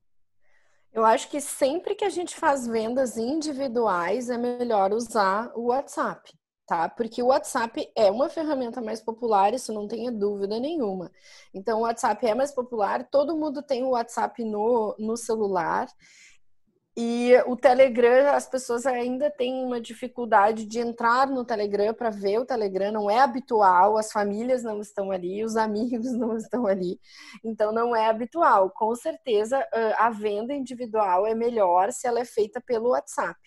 Eu 0.92 1.06
acho 1.06 1.30
que 1.30 1.40
sempre 1.40 1.94
que 1.94 2.04
a 2.04 2.10
gente 2.10 2.36
faz 2.36 2.66
vendas 2.66 3.16
individuais, 3.16 4.28
é 4.28 4.36
melhor 4.36 4.92
usar 4.92 5.50
o 5.54 5.68
WhatsApp, 5.68 6.30
tá? 6.66 6.86
Porque 6.86 7.22
o 7.22 7.28
WhatsApp 7.28 7.90
é 7.96 8.10
uma 8.10 8.28
ferramenta 8.28 8.82
mais 8.82 9.00
popular, 9.00 9.54
isso 9.54 9.72
não 9.72 9.88
tenha 9.88 10.12
dúvida 10.12 10.60
nenhuma. 10.60 11.10
Então, 11.54 11.78
o 11.78 11.82
WhatsApp 11.84 12.26
é 12.26 12.34
mais 12.34 12.52
popular, 12.52 13.08
todo 13.10 13.34
mundo 13.34 13.62
tem 13.62 13.82
o 13.82 13.92
WhatsApp 13.92 14.44
no, 14.44 14.94
no 14.98 15.16
celular. 15.16 15.86
E 16.98 17.34
o 17.46 17.54
Telegram, 17.54 18.32
as 18.32 18.48
pessoas 18.48 18.86
ainda 18.86 19.30
têm 19.30 19.62
uma 19.62 19.78
dificuldade 19.78 20.64
de 20.64 20.78
entrar 20.78 21.26
no 21.26 21.44
Telegram 21.44 21.92
para 21.92 22.08
ver 22.08 22.38
o 22.38 22.46
Telegram, 22.46 22.90
não 22.90 23.10
é 23.10 23.18
habitual, 23.18 23.98
as 23.98 24.10
famílias 24.10 24.62
não 24.62 24.80
estão 24.80 25.10
ali, 25.10 25.44
os 25.44 25.58
amigos 25.58 26.10
não 26.16 26.34
estão 26.38 26.66
ali, 26.66 26.98
então 27.44 27.70
não 27.70 27.94
é 27.94 28.08
habitual. 28.08 28.70
Com 28.70 28.94
certeza, 28.94 29.62
a 29.98 30.08
venda 30.08 30.54
individual 30.54 31.26
é 31.26 31.34
melhor 31.34 31.92
se 31.92 32.06
ela 32.06 32.20
é 32.20 32.24
feita 32.24 32.62
pelo 32.62 32.88
WhatsApp. 32.88 33.38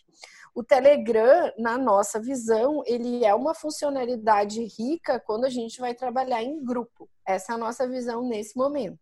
O 0.53 0.63
Telegram, 0.63 1.51
na 1.57 1.75
nossa 1.75 2.19
visão, 2.19 2.83
ele 2.85 3.25
é 3.25 3.33
uma 3.33 3.55
funcionalidade 3.55 4.63
rica 4.77 5.19
quando 5.19 5.45
a 5.45 5.49
gente 5.49 5.79
vai 5.79 5.95
trabalhar 5.95 6.43
em 6.43 6.63
grupo. 6.63 7.09
Essa 7.25 7.53
é 7.53 7.55
a 7.55 7.57
nossa 7.57 7.87
visão 7.87 8.21
nesse 8.21 8.55
momento. 8.55 8.99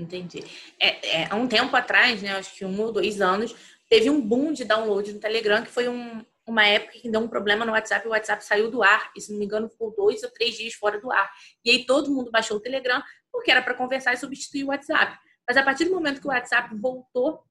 Entendi. 0.00 0.44
É, 0.78 1.22
é, 1.22 1.28
há 1.30 1.36
um 1.36 1.46
tempo 1.46 1.74
atrás, 1.76 2.22
né, 2.22 2.36
acho 2.36 2.54
que 2.54 2.64
um 2.64 2.80
ou 2.80 2.90
dois 2.90 3.20
anos, 3.20 3.54
teve 3.88 4.08
um 4.08 4.20
boom 4.20 4.52
de 4.52 4.64
download 4.64 5.12
no 5.12 5.20
Telegram, 5.20 5.62
que 5.62 5.70
foi 5.70 5.88
um, 5.88 6.24
uma 6.46 6.66
época 6.66 6.98
que 6.98 7.10
deu 7.10 7.20
um 7.20 7.28
problema 7.28 7.64
no 7.64 7.72
WhatsApp, 7.72 8.06
o 8.06 8.10
WhatsApp 8.10 8.44
saiu 8.44 8.70
do 8.70 8.82
ar, 8.82 9.10
e 9.16 9.20
se 9.20 9.30
não 9.30 9.38
me 9.38 9.44
engano 9.44 9.68
ficou 9.68 9.94
dois 9.94 10.22
ou 10.22 10.30
três 10.30 10.56
dias 10.56 10.74
fora 10.74 11.00
do 11.00 11.12
ar. 11.12 11.30
E 11.64 11.70
aí 11.70 11.84
todo 11.84 12.10
mundo 12.10 12.30
baixou 12.30 12.56
o 12.56 12.60
Telegram, 12.60 13.02
porque 13.30 13.50
era 13.50 13.62
para 13.62 13.74
conversar 13.74 14.14
e 14.14 14.16
substituir 14.16 14.64
o 14.64 14.68
WhatsApp. 14.68 15.18
Mas 15.46 15.56
a 15.56 15.62
partir 15.62 15.84
do 15.84 15.92
momento 15.92 16.20
que 16.20 16.26
o 16.26 16.30
WhatsApp 16.30 16.74
voltou, 16.76 17.42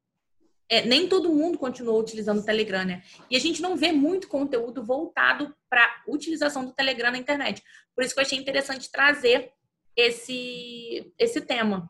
é, 0.70 0.86
nem 0.86 1.08
todo 1.08 1.34
mundo 1.34 1.58
continuou 1.58 2.00
utilizando 2.00 2.40
o 2.40 2.46
Telegram, 2.46 2.86
né? 2.86 3.04
E 3.30 3.36
a 3.36 3.40
gente 3.40 3.62
não 3.62 3.76
vê 3.76 3.92
muito 3.92 4.28
conteúdo 4.28 4.84
voltado 4.84 5.54
para 5.70 6.04
utilização 6.08 6.64
do 6.64 6.72
Telegram 6.72 7.12
na 7.12 7.18
internet. 7.18 7.64
Por 7.96 8.04
isso 8.04 8.14
que 8.14 8.20
eu 8.20 8.26
achei 8.26 8.38
interessante 8.38 8.90
trazer 8.92 9.52
esse, 9.96 11.12
esse 11.18 11.42
tema. 11.42 11.90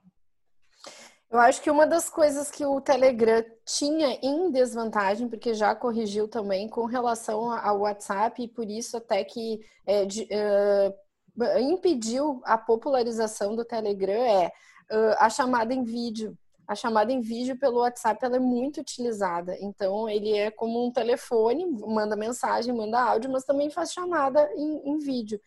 Eu 1.31 1.39
acho 1.39 1.61
que 1.61 1.69
uma 1.69 1.85
das 1.85 2.09
coisas 2.09 2.49
que 2.49 2.65
o 2.65 2.81
Telegram 2.81 3.43
tinha 3.63 4.17
em 4.21 4.49
desvantagem, 4.51 5.29
porque 5.29 5.53
já 5.53 5.75
corrigiu 5.75 6.27
também 6.27 6.67
com 6.67 6.85
relação 6.85 7.51
ao 7.51 7.81
WhatsApp, 7.81 8.41
e 8.41 8.47
por 8.47 8.67
isso 8.67 8.97
até 8.97 9.23
que 9.23 9.59
é, 9.85 10.05
de, 10.05 10.23
uh, 10.23 11.59
impediu 11.59 12.41
a 12.45 12.57
popularização 12.57 13.55
do 13.55 13.63
Telegram, 13.63 14.23
é 14.23 14.47
uh, 14.91 15.15
a 15.19 15.29
chamada 15.29 15.71
em 15.71 15.83
vídeo. 15.83 16.35
A 16.67 16.73
chamada 16.73 17.11
em 17.11 17.21
vídeo 17.21 17.59
pelo 17.59 17.79
WhatsApp 17.79 18.25
ela 18.25 18.37
é 18.37 18.39
muito 18.39 18.81
utilizada. 18.81 19.55
Então, 19.59 20.09
ele 20.09 20.35
é 20.35 20.49
como 20.49 20.83
um 20.87 20.91
telefone, 20.91 21.65
manda 21.65 22.15
mensagem, 22.15 22.73
manda 22.73 23.01
áudio, 23.01 23.31
mas 23.31 23.43
também 23.43 23.69
faz 23.69 23.91
chamada 23.91 24.49
em, 24.55 24.89
em 24.89 24.97
vídeo. 24.97 25.39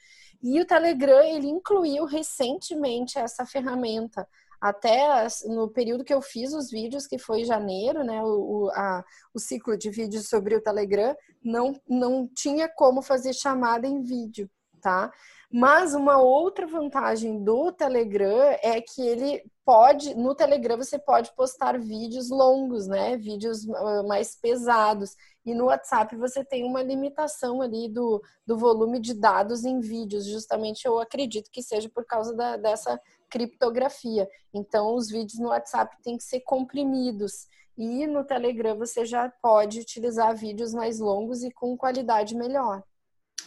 E 0.42 0.60
o 0.60 0.64
Telegram, 0.64 1.22
ele 1.22 1.48
incluiu 1.48 2.04
recentemente 2.04 3.18
essa 3.18 3.46
ferramenta 3.46 4.28
até 4.62 5.26
no 5.46 5.68
período 5.68 6.04
que 6.04 6.14
eu 6.14 6.22
fiz 6.22 6.52
os 6.52 6.70
vídeos, 6.70 7.04
que 7.04 7.18
foi 7.18 7.42
janeiro, 7.42 8.04
né, 8.04 8.22
o, 8.22 8.70
a, 8.72 9.04
o 9.34 9.38
ciclo 9.40 9.76
de 9.76 9.90
vídeos 9.90 10.28
sobre 10.28 10.54
o 10.54 10.62
Telegram, 10.62 11.16
não, 11.44 11.72
não 11.88 12.28
tinha 12.28 12.68
como 12.68 13.02
fazer 13.02 13.32
chamada 13.32 13.88
em 13.88 14.00
vídeo, 14.00 14.48
tá? 14.80 15.10
Mas 15.52 15.94
uma 15.94 16.18
outra 16.18 16.66
vantagem 16.66 17.44
do 17.44 17.70
Telegram 17.72 18.56
é 18.62 18.80
que 18.80 19.02
ele 19.02 19.44
pode, 19.66 20.14
no 20.14 20.34
Telegram 20.34 20.78
você 20.78 20.98
pode 20.98 21.30
postar 21.36 21.78
vídeos 21.78 22.30
longos, 22.30 22.86
né? 22.86 23.18
Vídeos 23.18 23.68
ah, 23.68 24.02
mais 24.04 24.34
pesados. 24.34 25.14
E 25.44 25.54
no 25.54 25.66
WhatsApp 25.66 26.16
você 26.16 26.42
tem 26.42 26.64
uma 26.64 26.82
limitação 26.82 27.60
ali 27.60 27.86
do, 27.90 28.22
do 28.46 28.56
volume 28.56 28.98
de 28.98 29.12
dados 29.12 29.62
em 29.64 29.78
vídeos. 29.78 30.24
Justamente 30.24 30.86
eu 30.86 30.98
acredito 30.98 31.50
que 31.50 31.62
seja 31.62 31.90
por 31.90 32.06
causa 32.06 32.34
da, 32.34 32.56
dessa 32.56 32.98
criptografia. 33.28 34.26
Então, 34.54 34.94
os 34.94 35.10
vídeos 35.10 35.38
no 35.38 35.48
WhatsApp 35.48 35.94
têm 36.02 36.16
que 36.16 36.24
ser 36.24 36.40
comprimidos. 36.40 37.46
E 37.76 38.06
no 38.06 38.24
Telegram 38.24 38.76
você 38.76 39.04
já 39.04 39.30
pode 39.42 39.80
utilizar 39.80 40.34
vídeos 40.34 40.72
mais 40.72 40.98
longos 40.98 41.42
e 41.42 41.50
com 41.50 41.76
qualidade 41.76 42.34
melhor. 42.34 42.82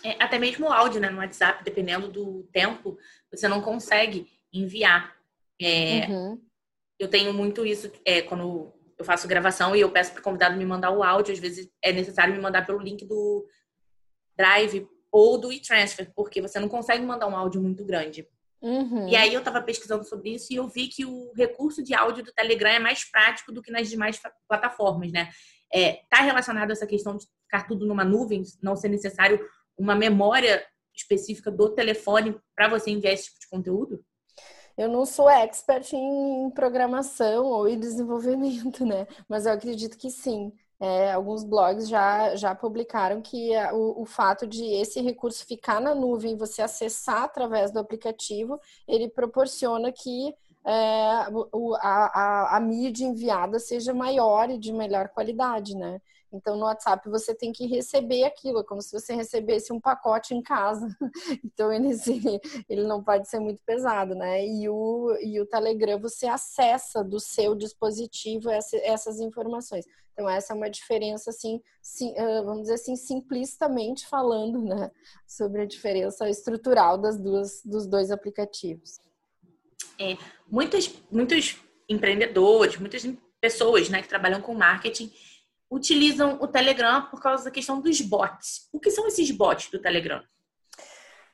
É, 0.06 0.16
até 0.24 0.38
mesmo 0.38 0.68
o 0.68 0.72
áudio, 0.72 1.02
né? 1.02 1.10
No 1.10 1.18
WhatsApp, 1.18 1.64
dependendo 1.64 2.08
do 2.08 2.44
tempo, 2.54 2.96
você 3.32 3.48
não 3.48 3.60
consegue 3.60 4.28
enviar. 4.54 5.16
É, 5.60 6.06
uhum. 6.08 6.40
Eu 7.00 7.08
tenho 7.08 7.34
muito 7.34 7.66
isso 7.66 7.92
é, 8.06 8.22
quando 8.22 8.72
eu 9.00 9.04
faço 9.04 9.28
gravação 9.28 9.76
e 9.76 9.82
eu 9.82 9.92
peço 9.92 10.12
para 10.12 10.20
o 10.20 10.24
convidado 10.24 10.56
me 10.56 10.66
mandar 10.66 10.92
o 10.92 11.04
áudio. 11.04 11.34
Às 11.34 11.40
vezes 11.40 11.68
é 11.82 11.92
necessário 11.92 12.36
me 12.36 12.40
mandar 12.40 12.68
pelo 12.68 12.78
link 12.80 13.04
do 13.04 13.48
Drive 14.38 14.88
ou 15.12 15.40
do 15.40 15.52
e-transfer, 15.52 16.12
porque 16.16 16.40
você 16.40 16.60
não 16.60 16.70
consegue 16.70 17.04
mandar 17.04 17.26
um 17.26 17.36
áudio 17.36 17.60
muito 17.60 17.84
grande. 17.84 18.28
Uhum. 18.62 19.08
E 19.08 19.16
aí 19.16 19.34
eu 19.34 19.40
estava 19.40 19.62
pesquisando 19.62 20.04
sobre 20.04 20.36
isso 20.36 20.54
e 20.54 20.56
eu 20.56 20.68
vi 20.68 20.88
que 20.88 21.04
o 21.04 21.32
recurso 21.34 21.84
de 21.84 21.96
áudio 21.96 22.24
do 22.24 22.34
Telegram 22.34 22.70
é 22.70 22.80
mais 22.80 23.10
prático 23.10 23.52
do 23.52 23.62
que 23.62 23.72
nas 23.72 23.90
demais 23.90 24.22
plataformas, 24.48 25.12
né? 25.12 25.30
É, 25.74 26.02
tá 26.10 26.22
relacionado 26.22 26.70
a 26.70 26.74
essa 26.74 26.86
questão 26.86 27.18
de 27.18 27.26
ficar 27.44 27.68
tudo 27.68 27.88
numa 27.88 28.04
nuvem, 28.04 28.44
não 28.62 28.76
ser 28.76 28.90
necessário 28.90 29.40
uma 29.78 29.96
memória 29.96 30.66
específica 30.96 31.52
do 31.52 31.70
telefone 31.70 32.40
para 32.56 32.70
você 32.70 32.92
enviar 32.92 33.14
esse 33.14 33.26
tipo 33.26 33.40
de 33.40 33.50
conteúdo? 33.50 34.06
Eu 34.78 34.90
não 34.90 35.06
sou 35.06 35.30
expert 35.30 35.94
em 35.94 36.50
programação 36.52 37.46
ou 37.46 37.68
em 37.68 37.80
desenvolvimento, 37.80 38.86
né? 38.86 39.08
Mas 39.28 39.46
eu 39.46 39.54
acredito 39.54 39.98
que 39.98 40.10
sim. 40.10 40.52
É, 40.78 41.14
alguns 41.14 41.46
blogs 41.46 41.88
já, 41.88 42.36
já 42.36 42.54
publicaram 42.54 43.22
que 43.22 43.52
o, 43.72 44.02
o, 44.02 44.06
fato 44.06 44.46
de 44.46 44.66
esse 44.74 45.00
recurso 45.00 45.46
ficar 45.46 45.80
na 45.80 45.96
nuvem, 45.96 46.36
você 46.36 46.62
acessar 46.62 47.24
através 47.24 47.72
do 47.72 47.80
aplicativo, 47.80 48.60
ele 48.86 49.08
proporciona 49.10 49.90
que 49.94 50.36
é, 50.66 51.30
o, 51.32 51.76
a, 51.76 52.56
a, 52.56 52.58
a 52.58 52.60
mídia 52.60 53.06
enviada 53.06 53.58
seja 53.58 53.94
maior 53.94 54.50
e 54.50 54.58
de 54.58 54.74
melhor 54.74 55.08
qualidade, 55.10 55.78
né? 55.78 56.02
Então, 56.36 56.56
no 56.56 56.66
WhatsApp, 56.66 57.10
você 57.10 57.34
tem 57.34 57.52
que 57.52 57.66
receber 57.66 58.24
aquilo, 58.24 58.60
é 58.60 58.64
como 58.64 58.82
se 58.82 58.92
você 58.92 59.14
recebesse 59.14 59.72
um 59.72 59.80
pacote 59.80 60.34
em 60.34 60.42
casa. 60.42 60.88
Então, 61.44 61.72
ele, 61.72 61.90
ele 62.68 62.84
não 62.84 63.04
pode 63.04 63.28
ser 63.30 63.40
muito 63.40 63.62
pesado, 63.66 64.14
né? 64.14 64.46
E 64.46 64.68
o, 64.70 65.16
e 65.22 65.40
o 65.40 65.46
Telegram, 65.46 66.00
você 66.00 66.28
acessa 66.28 67.04
do 67.04 67.20
seu 67.20 67.56
dispositivo 67.56 68.50
essas 68.50 69.20
informações. 69.20 69.86
Então, 70.12 70.30
essa 70.30 70.54
é 70.54 70.56
uma 70.56 70.70
diferença, 70.70 71.30
assim, 71.30 71.62
sim, 71.82 72.14
vamos 72.44 72.64
dizer 72.64 72.76
assim, 72.76 72.96
simplistamente 72.96 74.08
falando, 74.08 74.62
né? 74.62 74.92
Sobre 75.28 75.62
a 75.62 75.66
diferença 75.66 76.30
estrutural 76.30 76.98
das 76.98 77.18
duas, 77.18 77.62
dos 77.64 77.88
dois 77.88 78.12
aplicativos. 78.12 79.00
É, 80.00 80.18
muitos, 80.48 80.94
muitos 81.10 81.58
empreendedores, 81.88 82.78
muitas 82.78 83.06
pessoas 83.40 83.90
né, 83.90 84.02
que 84.02 84.08
trabalham 84.08 84.42
com 84.42 84.54
marketing 84.54 85.12
utilizam 85.70 86.38
o 86.42 86.48
Telegram 86.48 87.04
por 87.10 87.22
causa 87.22 87.46
da 87.46 87.52
questão 87.52 87.82
dos 87.82 88.02
bots. 88.02 88.70
O 88.72 88.80
que 88.80 88.92
são 88.92 89.08
esses 89.08 89.30
bots 89.32 89.70
do 89.70 89.80
Telegram? 89.80 90.24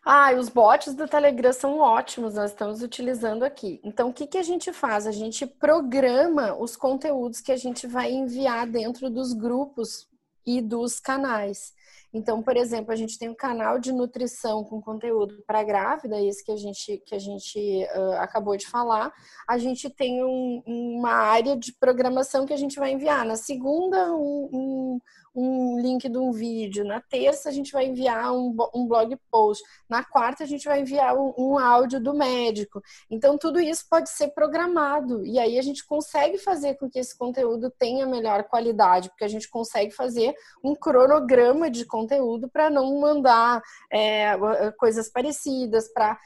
Ah, 0.04 0.34
os 0.34 0.50
bots 0.50 0.96
do 0.96 1.08
Telegram 1.08 1.54
são 1.54 1.78
ótimos, 1.78 2.34
nós 2.34 2.50
estamos 2.50 2.82
utilizando 2.82 3.44
aqui. 3.44 3.80
Então, 3.84 4.10
o 4.10 4.14
que, 4.14 4.26
que 4.26 4.38
a 4.38 4.44
gente 4.44 4.74
faz? 4.74 5.06
A 5.06 5.12
gente 5.12 5.46
programa 5.46 6.56
os 6.58 6.76
conteúdos 6.76 7.40
que 7.40 7.52
a 7.52 7.58
gente 7.58 7.86
vai 7.86 8.12
enviar 8.12 8.66
dentro 8.66 9.12
dos 9.12 9.32
grupos 9.32 10.08
e 10.44 10.60
dos 10.60 11.00
canais. 11.00 11.74
Então, 12.14 12.42
por 12.44 12.58
exemplo, 12.58 12.92
a 12.92 12.96
gente 12.96 13.18
tem 13.18 13.30
um 13.30 13.36
canal 13.36 13.80
de 13.80 13.92
nutrição 13.92 14.64
com 14.64 14.82
conteúdo 14.82 15.42
para 15.48 15.64
grávida, 15.64 16.22
esse 16.22 16.44
que 16.44 16.52
a 16.52 16.58
gente, 16.58 16.98
que 17.06 17.16
a 17.16 17.20
gente 17.20 17.88
uh, 17.96 18.14
acabou 18.20 18.58
de 18.58 18.68
falar. 18.68 19.14
A 19.48 19.58
gente 19.58 19.90
tem 19.90 20.24
um, 20.24 20.62
uma 20.66 21.14
área 21.14 21.56
de 21.56 21.72
programação 21.74 22.46
que 22.46 22.54
a 22.54 22.58
gente 22.58 22.78
vai 22.78 22.92
enviar. 22.92 23.26
Na 23.26 23.38
segunda, 23.38 24.14
um, 24.14 25.00
um 25.34 25.80
link 25.80 26.08
de 26.10 26.18
um 26.18 26.32
vídeo. 26.32 26.84
Na 26.84 27.00
terça, 27.00 27.50
a 27.50 27.52
gente 27.52 27.72
vai 27.72 27.86
enviar 27.86 28.32
um, 28.34 28.56
um 28.74 28.88
blog 28.88 29.18
post. 29.30 29.64
Na 29.90 30.04
quarta, 30.04 30.44
a 30.44 30.48
gente 30.48 30.66
vai 30.66 30.82
enviar 30.82 31.16
um, 31.16 31.34
um 31.38 31.60
áudio 31.60 32.00
do 32.00 32.14
médico. 32.14 32.82
Então, 33.10 33.38
tudo 33.38 33.60
isso 33.60 33.86
pode 33.90 34.10
ser 34.10 34.30
programado. 34.30 35.26
E 35.26 35.40
aí 35.40 35.58
a 35.58 35.62
gente 35.62 35.86
consegue 35.86 36.38
fazer 36.38 36.76
com 36.76 36.90
que 36.90 37.00
esse 37.00 37.18
conteúdo 37.18 37.72
tenha 37.72 38.06
melhor 38.06 38.44
qualidade, 38.44 39.10
porque 39.10 39.24
a 39.24 39.30
gente 39.30 39.50
consegue 39.50 39.92
fazer 39.92 40.34
um 40.64 40.76
cronograma 40.76 41.70
de 41.70 41.86
conteúdo 41.86 42.50
para 42.50 42.70
não 42.70 43.00
mandar 43.00 43.62
é, 43.92 44.38
coisas 44.78 45.10
parecidas, 45.10 45.92
para 45.94 46.18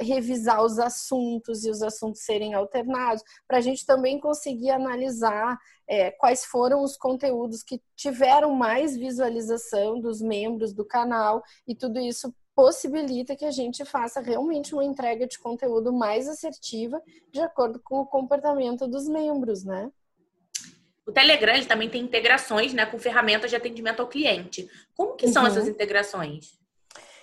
revisar 0.00 0.62
os 0.64 0.78
assuntos 0.78 1.64
e 1.64 1.70
os 1.70 1.82
assuntos 1.82 2.22
serem 2.22 2.54
alternados, 2.54 3.22
para 3.46 3.58
a 3.58 3.60
gente 3.60 3.86
também 3.86 4.18
conseguir 4.18 4.70
analisar 4.70 5.58
é, 5.90 6.12
quais 6.12 6.44
foram 6.44 6.84
os 6.84 6.96
conteúdos 6.96 7.64
que 7.64 7.82
tiveram 7.96 8.54
mais 8.54 8.96
visualização 8.96 10.00
dos 10.00 10.22
membros 10.22 10.72
do 10.72 10.84
canal 10.84 11.42
e 11.66 11.74
tudo 11.74 11.98
isso 11.98 12.32
possibilita 12.54 13.34
que 13.34 13.44
a 13.44 13.50
gente 13.50 13.84
faça 13.84 14.20
realmente 14.20 14.72
uma 14.72 14.84
entrega 14.84 15.26
de 15.26 15.36
conteúdo 15.38 15.92
mais 15.92 16.28
assertiva 16.28 17.02
de 17.32 17.40
acordo 17.40 17.80
com 17.82 17.96
o 17.96 18.06
comportamento 18.06 18.86
dos 18.86 19.08
membros, 19.08 19.64
né? 19.64 19.90
O 21.04 21.10
Telegram 21.10 21.54
ele 21.54 21.66
também 21.66 21.90
tem 21.90 22.02
integrações 22.02 22.72
né, 22.72 22.86
com 22.86 22.98
ferramentas 22.98 23.50
de 23.50 23.56
atendimento 23.56 24.00
ao 24.00 24.06
cliente. 24.06 24.70
Como 24.94 25.16
que 25.16 25.26
são 25.26 25.42
uhum. 25.42 25.48
essas 25.48 25.66
integrações? 25.66 26.60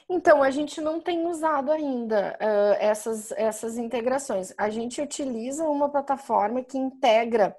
Então, 0.10 0.42
a 0.42 0.50
gente 0.50 0.82
não 0.82 1.00
tem 1.00 1.26
usado 1.26 1.72
ainda 1.72 2.38
uh, 2.42 2.76
essas, 2.80 3.32
essas 3.34 3.78
integrações. 3.78 4.54
A 4.58 4.70
gente 4.70 5.02
utiliza 5.02 5.66
uma 5.66 5.90
plataforma 5.90 6.64
que 6.64 6.78
integra 6.78 7.56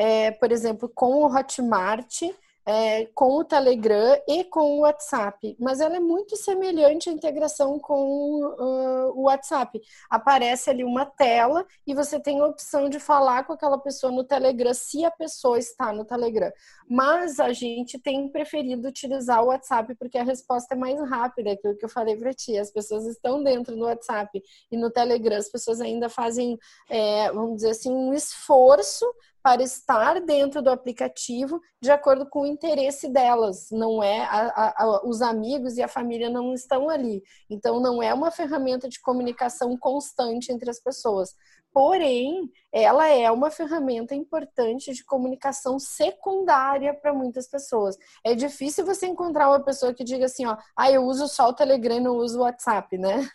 é, 0.00 0.30
por 0.30 0.50
exemplo, 0.50 0.88
com 0.88 1.16
o 1.16 1.26
Hotmart, 1.26 2.22
é, 2.64 3.06
com 3.14 3.36
o 3.36 3.44
Telegram 3.44 4.18
e 4.26 4.44
com 4.44 4.78
o 4.78 4.80
WhatsApp, 4.80 5.56
mas 5.58 5.80
ela 5.80 5.96
é 5.96 6.00
muito 6.00 6.36
semelhante 6.36 7.10
à 7.10 7.12
integração 7.12 7.78
com 7.78 8.42
uh, 8.42 9.12
o 9.14 9.22
WhatsApp. 9.22 9.78
Aparece 10.08 10.70
ali 10.70 10.84
uma 10.84 11.04
tela 11.04 11.66
e 11.86 11.92
você 11.92 12.18
tem 12.18 12.40
a 12.40 12.46
opção 12.46 12.88
de 12.88 12.98
falar 12.98 13.44
com 13.44 13.52
aquela 13.52 13.76
pessoa 13.76 14.10
no 14.10 14.24
Telegram 14.24 14.72
se 14.72 15.04
a 15.04 15.10
pessoa 15.10 15.58
está 15.58 15.92
no 15.92 16.04
Telegram. 16.04 16.50
Mas 16.88 17.38
a 17.38 17.52
gente 17.52 17.98
tem 17.98 18.28
preferido 18.28 18.88
utilizar 18.88 19.42
o 19.42 19.48
WhatsApp 19.48 19.94
porque 19.96 20.16
a 20.16 20.24
resposta 20.24 20.74
é 20.74 20.78
mais 20.78 20.98
rápida, 21.10 21.52
aquilo 21.52 21.76
que 21.76 21.84
eu 21.84 21.90
falei 21.90 22.16
para 22.16 22.32
ti. 22.32 22.56
As 22.56 22.70
pessoas 22.70 23.04
estão 23.04 23.42
dentro 23.42 23.76
do 23.76 23.84
WhatsApp 23.84 24.42
e 24.70 24.76
no 24.78 24.90
Telegram 24.90 25.36
as 25.36 25.48
pessoas 25.48 25.80
ainda 25.80 26.08
fazem, 26.08 26.58
é, 26.88 27.30
vamos 27.32 27.56
dizer 27.56 27.70
assim, 27.70 27.90
um 27.90 28.14
esforço 28.14 29.04
para 29.42 29.62
estar 29.62 30.20
dentro 30.20 30.62
do 30.62 30.70
aplicativo 30.70 31.60
de 31.80 31.90
acordo 31.90 32.28
com 32.28 32.42
o 32.42 32.46
interesse 32.46 33.08
delas. 33.08 33.68
Não 33.70 34.02
é 34.02 34.20
a, 34.22 34.74
a, 34.76 35.00
os 35.06 35.22
amigos 35.22 35.76
e 35.76 35.82
a 35.82 35.88
família 35.88 36.28
não 36.28 36.52
estão 36.52 36.88
ali. 36.88 37.22
Então 37.48 37.80
não 37.80 38.02
é 38.02 38.12
uma 38.12 38.30
ferramenta 38.30 38.88
de 38.88 39.00
comunicação 39.00 39.76
constante 39.78 40.52
entre 40.52 40.70
as 40.70 40.80
pessoas. 40.80 41.34
Porém, 41.72 42.50
ela 42.72 43.06
é 43.08 43.30
uma 43.30 43.50
ferramenta 43.50 44.12
importante 44.14 44.92
de 44.92 45.04
comunicação 45.04 45.78
secundária 45.78 46.92
para 46.92 47.14
muitas 47.14 47.48
pessoas. 47.48 47.96
É 48.24 48.34
difícil 48.34 48.84
você 48.84 49.06
encontrar 49.06 49.48
uma 49.48 49.60
pessoa 49.60 49.94
que 49.94 50.02
diga 50.02 50.24
assim, 50.24 50.46
ó, 50.46 50.56
ah, 50.76 50.90
eu 50.90 51.04
uso 51.04 51.28
só 51.28 51.48
o 51.48 51.54
Telegram 51.54 52.00
não 52.00 52.16
uso 52.16 52.38
o 52.38 52.42
WhatsApp, 52.42 52.98
né? 52.98 53.28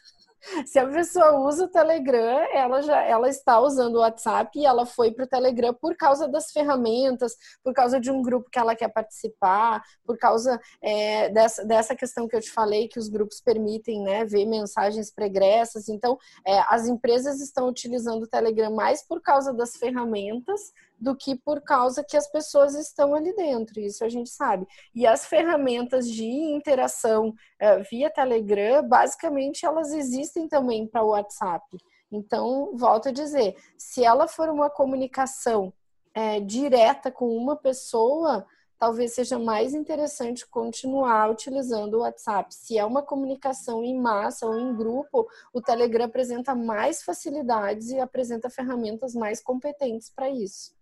Se 0.66 0.80
a 0.80 0.88
pessoa 0.88 1.40
usa 1.40 1.66
o 1.66 1.68
Telegram, 1.68 2.48
ela 2.54 2.82
já 2.82 3.02
ela 3.02 3.30
está 3.30 3.60
usando 3.60 3.96
o 3.96 4.00
WhatsApp 4.00 4.58
e 4.58 4.66
ela 4.66 4.86
foi 4.86 5.12
para 5.12 5.26
o 5.26 5.28
Telegram 5.28 5.74
por 5.74 5.96
causa 5.96 6.28
das 6.28 6.52
ferramentas, 6.52 7.36
por 7.64 7.74
causa 7.74 8.00
de 8.00 8.12
um 8.12 8.22
grupo 8.22 8.50
que 8.50 8.60
ela 8.60 8.76
quer 8.76 8.90
participar, 8.90 9.84
por 10.06 10.18
causa 10.18 10.60
é, 10.82 11.30
dessa, 11.30 11.66
dessa 11.66 11.96
questão 11.96 12.28
que 12.28 12.36
eu 12.36 12.42
te 12.42 12.52
falei, 12.52 12.88
que 12.88 13.00
os 13.00 13.10
grupos 13.10 13.42
permitem 13.42 14.02
né, 14.02 14.26
ver 14.26 14.46
mensagens 14.46 15.12
pregressas. 15.12 15.90
Então, 15.90 16.18
é, 16.46 16.60
as 16.68 16.88
empresas 16.88 17.42
estão 17.42 17.68
utilizando 17.68 18.24
o 18.24 18.28
Telegram 18.28 18.74
mais 18.74 19.06
por 19.06 19.22
causa 19.22 19.54
das 19.54 19.76
ferramentas 19.76 20.74
do 21.00 21.16
que 21.16 21.36
por 21.36 21.62
causa 21.62 22.04
que 22.04 22.18
as 22.18 22.28
pessoas 22.28 22.76
estão 22.76 23.14
ali 23.14 23.36
dentro, 23.36 23.80
isso 23.80 24.04
a 24.04 24.10
gente 24.10 24.30
sabe. 24.30 24.66
E 24.94 25.06
as 25.06 25.26
ferramentas 25.26 26.08
de 26.10 26.26
interação 26.26 27.30
uh, 27.30 27.84
via 27.90 28.10
Telegram, 28.10 28.88
basicamente, 28.88 29.66
elas 29.66 29.92
existem 29.92 30.48
também 30.48 30.88
para 30.88 31.04
o 31.04 31.10
WhatsApp. 31.10 31.66
Então, 32.12 32.72
volto 32.76 33.10
a 33.10 33.12
dizer, 33.12 33.56
se 33.78 34.04
ela 34.04 34.28
for 34.28 34.50
uma 34.50 34.70
comunicação 34.70 35.74
é, 36.14 36.40
direta 36.40 37.12
com 37.12 37.28
uma 37.36 37.56
pessoa, 37.56 38.46
talvez 38.78 39.14
seja 39.14 39.40
mais 39.40 39.74
interessante 39.74 40.48
continuar 40.48 41.32
utilizando 41.32 41.96
o 41.96 42.00
WhatsApp. 42.02 42.54
Se 42.54 42.78
é 42.78 42.86
uma 42.86 43.02
comunicação 43.02 43.84
em 43.84 44.00
massa 44.00 44.46
ou 44.46 44.58
em 44.58 44.76
grupo, 44.76 45.28
o 45.54 45.62
Telegram 45.62 46.06
apresenta 46.06 46.54
mais 46.54 47.04
facilidades 47.04 47.90
e 47.90 48.00
apresenta 48.00 48.50
ferramentas 48.50 49.14
mais 49.14 49.42
competentes 49.42 50.10
para 50.10 50.30
isso. 50.30 50.75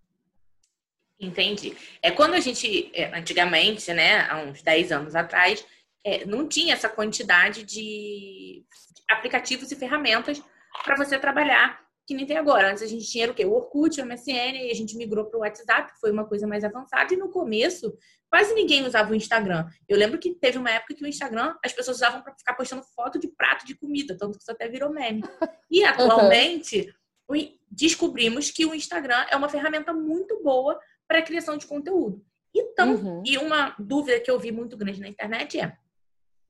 Entendi. 1.23 1.75
É 2.01 2.11
quando 2.11 2.33
a 2.33 2.39
gente, 2.39 2.91
é, 2.93 3.17
antigamente, 3.17 3.91
né, 3.93 4.27
há 4.29 4.41
uns 4.41 4.61
10 4.61 4.91
anos 4.91 5.15
atrás, 5.15 5.65
é, 6.03 6.25
não 6.25 6.47
tinha 6.47 6.73
essa 6.73 6.89
quantidade 6.89 7.63
de 7.63 8.63
aplicativos 9.09 9.71
e 9.71 9.75
ferramentas 9.75 10.41
para 10.83 10.95
você 10.95 11.17
trabalhar 11.17 11.83
que 12.05 12.13
nem 12.13 12.25
tem 12.25 12.37
agora. 12.37 12.71
Antes 12.71 12.83
a 12.83 12.87
gente 12.87 13.09
tinha 13.09 13.29
o 13.29 13.33
quê? 13.33 13.45
O 13.45 13.53
Orkut, 13.53 13.99
o 14.01 14.05
MSN, 14.05 14.57
e 14.57 14.71
a 14.71 14.73
gente 14.73 14.97
migrou 14.97 15.25
para 15.25 15.37
o 15.37 15.41
WhatsApp, 15.41 15.93
que 15.93 15.99
foi 15.99 16.11
uma 16.11 16.25
coisa 16.25 16.45
mais 16.45 16.63
avançada. 16.63 17.13
E 17.13 17.17
no 17.17 17.29
começo, 17.29 17.97
quase 18.29 18.53
ninguém 18.53 18.85
usava 18.85 19.11
o 19.11 19.15
Instagram. 19.15 19.67
Eu 19.87 19.97
lembro 19.97 20.19
que 20.19 20.33
teve 20.35 20.57
uma 20.57 20.69
época 20.69 20.95
que 20.95 21.03
o 21.03 21.07
Instagram 21.07 21.55
as 21.63 21.71
pessoas 21.71 21.97
usavam 21.97 22.21
para 22.21 22.35
ficar 22.35 22.53
postando 22.55 22.83
foto 22.95 23.19
de 23.19 23.27
prato 23.29 23.65
de 23.65 23.75
comida, 23.75 24.17
tanto 24.17 24.37
que 24.37 24.43
isso 24.43 24.51
até 24.51 24.67
virou 24.67 24.91
meme. 24.91 25.23
E 25.71 25.83
atualmente, 25.85 26.93
uhum. 27.29 27.57
descobrimos 27.71 28.51
que 28.51 28.65
o 28.65 28.75
Instagram 28.75 29.25
é 29.29 29.35
uma 29.35 29.49
ferramenta 29.49 29.93
muito 29.93 30.41
boa 30.43 30.77
para 31.07 31.19
a 31.19 31.23
criação 31.23 31.57
de 31.57 31.67
conteúdo. 31.67 32.25
Então, 32.53 32.95
uhum. 32.95 33.23
e 33.25 33.37
uma 33.37 33.75
dúvida 33.79 34.19
que 34.19 34.29
eu 34.29 34.39
vi 34.39 34.51
muito 34.51 34.77
grande 34.77 35.01
na 35.01 35.07
internet 35.07 35.59
é: 35.59 35.75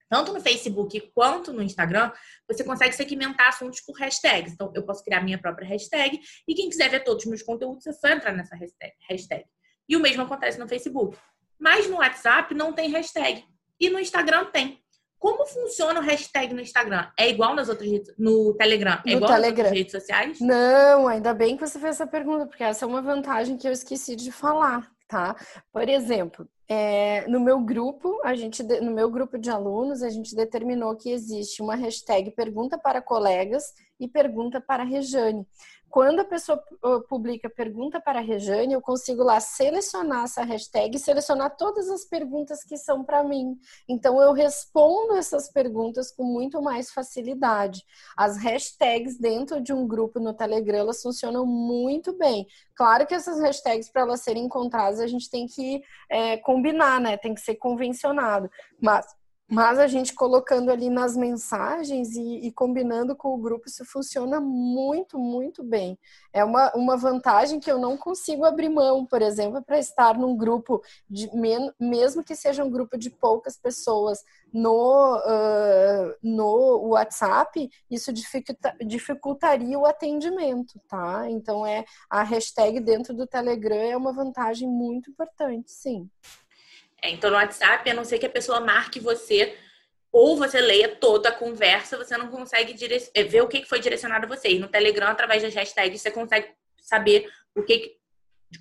tanto 0.10 0.34
no 0.34 0.42
Facebook 0.42 1.00
quanto 1.14 1.54
no 1.54 1.64
Instagram, 1.64 2.12
você 2.48 2.64
consegue 2.64 2.94
segmentar 2.94 3.48
assuntos 3.48 3.82
por 3.82 3.98
hashtags. 3.98 4.54
Então, 4.54 4.72
eu 4.76 4.84
posso 4.84 5.04
criar 5.04 5.22
minha 5.22 5.40
própria 5.40 5.68
hashtag 5.68 6.20
e 6.48 6.54
quem 6.54 6.70
quiser 6.70 6.90
ver 6.90 7.04
todos 7.04 7.24
os 7.24 7.30
meus 7.30 7.42
conteúdos 7.42 7.88
é 7.88 7.94
só 7.94 8.10
entrar 8.10 8.34
nessa 8.34 8.56
hashtag. 9.10 9.46
E 9.88 9.96
o 9.96 10.00
mesmo 10.00 10.24
acontece 10.24 10.60
no 10.60 10.68
Facebook. 10.68 11.18
Mas 11.58 11.90
no 11.90 11.98
WhatsApp 11.98 12.54
não 12.54 12.74
tem 12.74 12.90
hashtag. 12.90 13.46
E 13.80 13.90
no 13.90 14.00
Instagram 14.00 14.46
tem. 14.46 14.83
Como 15.24 15.46
funciona 15.46 16.02
o 16.02 16.04
hashtag 16.04 16.54
no 16.54 16.60
Instagram? 16.60 17.08
É 17.18 17.30
igual 17.30 17.56
nas 17.56 17.70
outras 17.70 17.90
redes, 17.90 18.14
no 18.18 18.54
Telegram? 18.56 19.00
É 19.06 19.12
no 19.12 19.16
igual 19.16 19.32
Telegram. 19.32 19.40
nas 19.40 19.58
outras 19.58 19.72
redes 19.72 19.92
sociais? 19.94 20.42
Não, 20.42 21.08
ainda 21.08 21.34
bem 21.34 21.56
que 21.56 21.66
você 21.66 21.80
fez 21.80 21.96
essa 21.96 22.06
pergunta, 22.06 22.46
porque 22.46 22.62
essa 22.62 22.84
é 22.84 22.88
uma 22.90 23.02
vantagem 23.02 23.56
que 23.56 23.66
eu 23.66 23.72
esqueci 23.72 24.18
de 24.18 24.34
falar, 24.34 24.92
tá? 25.08 25.34
Por 25.72 25.88
exemplo, 25.88 26.46
é, 26.68 27.26
no 27.30 27.40
meu 27.40 27.62
grupo, 27.62 28.20
a 28.22 28.36
gente, 28.36 28.62
no 28.82 28.92
meu 28.92 29.10
grupo 29.10 29.38
de 29.38 29.50
alunos, 29.50 30.04
a 30.04 30.10
gente 30.10 30.36
determinou 30.36 30.94
que 30.98 31.10
existe 31.10 31.62
uma 31.62 31.76
hashtag 31.76 32.32
pergunta 32.32 32.78
para 32.78 33.02
colegas 33.02 33.64
e 33.98 34.10
pergunta 34.10 34.60
para 34.60 34.84
Rejane 34.84 35.48
quando 35.94 36.22
a 36.22 36.26
pessoa 36.26 36.58
publica 37.08 37.48
pergunta 37.48 38.02
para 38.02 38.18
a 38.18 38.22
Rejane, 38.24 38.74
eu 38.74 38.82
consigo 38.82 39.22
lá 39.22 39.40
selecionar 39.40 40.24
essa 40.24 40.44
hashtag 40.44 40.98
e 40.98 41.00
selecionar 41.00 41.56
todas 41.56 41.88
as 41.88 42.04
perguntas 42.04 42.64
que 42.64 42.76
são 42.78 43.04
para 43.04 43.24
mim. 43.24 43.56
Então 43.88 44.20
eu 44.20 44.34
respondo 44.34 45.16
essas 45.16 45.52
perguntas 45.52 46.12
com 46.12 46.24
muito 46.24 46.60
mais 46.64 46.90
facilidade. 46.90 47.84
As 48.18 48.38
hashtags 48.38 49.20
dentro 49.20 49.62
de 49.62 49.72
um 49.72 49.88
grupo 49.88 50.20
no 50.20 50.34
Telegram, 50.34 50.80
elas 50.80 51.00
funcionam 51.00 51.46
muito 51.46 52.18
bem. 52.18 52.48
Claro 52.74 53.06
que 53.06 53.14
essas 53.14 53.40
hashtags, 53.40 53.92
para 53.92 54.02
elas 54.02 54.22
serem 54.22 54.46
encontradas, 54.46 55.00
a 55.00 55.06
gente 55.06 55.30
tem 55.30 55.46
que 55.46 55.84
é, 56.10 56.38
combinar, 56.38 57.00
né? 57.00 57.18
Tem 57.18 57.36
que 57.36 57.42
ser 57.42 57.54
convencionado. 57.54 58.50
Mas 58.82 59.06
mas 59.50 59.78
a 59.78 59.88
gente 59.88 60.14
colocando 60.14 60.72
ali 60.72 60.90
nas 60.90 61.18
mensagens 61.18 62.16
e, 62.16 62.48
e, 62.48 62.52
combinando 62.52 63.16
com 63.16 63.36
o 63.36 63.38
grupo, 63.38 63.68
isso 63.68 63.84
funciona 63.86 64.40
muito, 64.40 65.20
muito 65.20 65.62
bem. 65.64 65.98
É 66.32 66.44
uma, 66.44 66.72
uma 66.74 66.98
vantagem 66.98 67.60
que 67.60 67.72
eu 67.72 67.78
não 67.78 67.98
consigo 67.98 68.46
abrir 68.46 68.70
mão, 68.70 69.06
por 69.06 69.22
exemplo, 69.22 69.62
para 69.62 69.78
estar 69.78 70.18
num 70.18 70.36
grupo, 70.36 70.82
de, 71.10 71.30
mesmo 71.80 72.24
que 72.24 72.36
seja 72.36 72.64
um 72.64 72.70
grupo 72.70 72.98
de 72.98 73.10
poucas 73.10 73.58
pessoas 73.58 74.24
no, 74.52 75.18
uh, 75.18 76.16
no 76.24 76.90
WhatsApp, 76.90 77.70
isso 77.92 78.14
dificulta, 78.14 78.76
dificultaria 78.86 79.78
o 79.78 79.86
atendimento, 79.86 80.80
tá? 80.88 81.30
Então, 81.30 81.66
é 81.66 81.84
a 82.10 82.24
hashtag 82.24 82.80
dentro 82.80 83.14
do 83.14 83.28
Telegram 83.28 83.76
é 83.76 83.98
uma 83.98 84.14
vantagem 84.14 84.70
muito 84.70 85.12
importante, 85.12 85.72
sim. 85.72 86.10
É, 87.04 87.10
então, 87.10 87.30
no 87.30 87.36
WhatsApp, 87.36 87.88
a 87.90 87.94
não 87.94 88.06
ser 88.06 88.18
que 88.18 88.26
a 88.26 88.30
pessoa 88.30 88.62
marque 88.62 88.98
você 88.98 89.58
ou 90.10 90.38
você 90.38 90.62
leia 90.62 90.96
toda 90.96 91.30
a 91.30 91.36
conversa, 91.36 91.98
você 91.98 92.16
não 92.16 92.28
consegue 92.28 92.76
é, 93.14 93.24
ver 93.24 93.42
o 93.42 93.48
que 93.48 93.66
foi 93.66 93.80
direcionado 93.80 94.26
a 94.26 94.30
você. 94.30 94.50
E 94.50 94.60
no 94.60 94.70
Telegram, 94.70 95.08
através 95.08 95.42
das 95.44 95.54
hashtags, 95.54 96.02
você 96.02 96.12
consegue 96.12 96.48
saber 96.80 97.30
o 97.56 97.64
que 97.64 97.98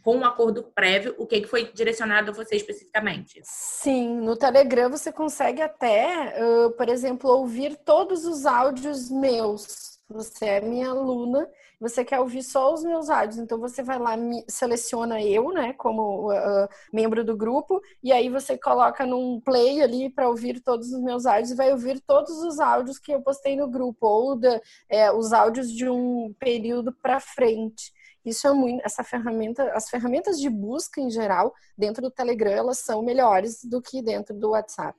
com 0.02 0.16
um 0.16 0.24
acordo 0.24 0.62
prévio, 0.74 1.14
o 1.18 1.26
que 1.26 1.46
foi 1.46 1.70
direcionado 1.70 2.31
a 2.31 2.35
você 2.35 2.57
especificamente? 2.57 3.42
Sim, 3.44 4.20
no 4.20 4.35
Telegram 4.35 4.88
você 4.88 5.12
consegue 5.12 5.61
até, 5.61 6.33
por 6.78 6.88
exemplo, 6.88 7.31
ouvir 7.31 7.76
todos 7.76 8.24
os 8.24 8.46
áudios 8.46 9.11
meus. 9.11 10.00
Você 10.09 10.46
é 10.46 10.61
minha 10.62 10.88
aluna, 10.88 11.46
você 11.83 12.05
quer 12.05 12.21
ouvir 12.21 12.45
só 12.45 12.73
os 12.73 12.85
meus 12.85 13.11
áudios, 13.11 13.38
então 13.38 13.59
você 13.59 13.83
vai 13.83 13.99
lá, 13.99 14.12
seleciona 14.49 15.21
eu, 15.21 15.51
né, 15.51 15.73
como 15.73 16.31
uh, 16.31 16.68
membro 16.92 17.25
do 17.25 17.37
grupo, 17.37 17.83
e 18.01 18.12
aí 18.12 18.29
você 18.29 18.57
coloca 18.57 19.05
num 19.05 19.40
play 19.40 19.83
ali 19.83 20.09
para 20.09 20.29
ouvir 20.29 20.61
todos 20.61 20.92
os 20.92 21.03
meus 21.03 21.27
áudios 21.27 21.51
e 21.51 21.57
vai 21.57 21.73
ouvir 21.73 22.01
todos 22.01 22.31
os 22.45 22.61
áudios 22.61 23.01
que 23.01 23.12
eu 23.12 23.21
postei 23.21 23.57
no 23.57 23.68
grupo, 23.68 24.07
ou 24.07 24.37
da, 24.37 24.61
é, 24.88 25.11
os 25.11 25.33
áudios 25.33 25.73
de 25.73 25.88
um 25.88 26.33
período 26.38 26.92
para 26.92 27.18
frente. 27.18 27.92
Isso 28.25 28.47
é 28.47 28.53
muito, 28.53 28.81
essa 28.85 29.03
ferramenta, 29.03 29.64
as 29.75 29.90
ferramentas 29.90 30.38
de 30.38 30.49
busca 30.49 31.01
em 31.01 31.11
geral 31.11 31.53
dentro 31.77 32.01
do 32.01 32.12
Telegram 32.12 32.53
elas 32.53 32.79
são 32.79 33.03
melhores 33.03 33.64
do 33.64 33.83
que 33.83 34.01
dentro 34.01 34.33
do 34.38 34.51
WhatsApp. 34.51 34.97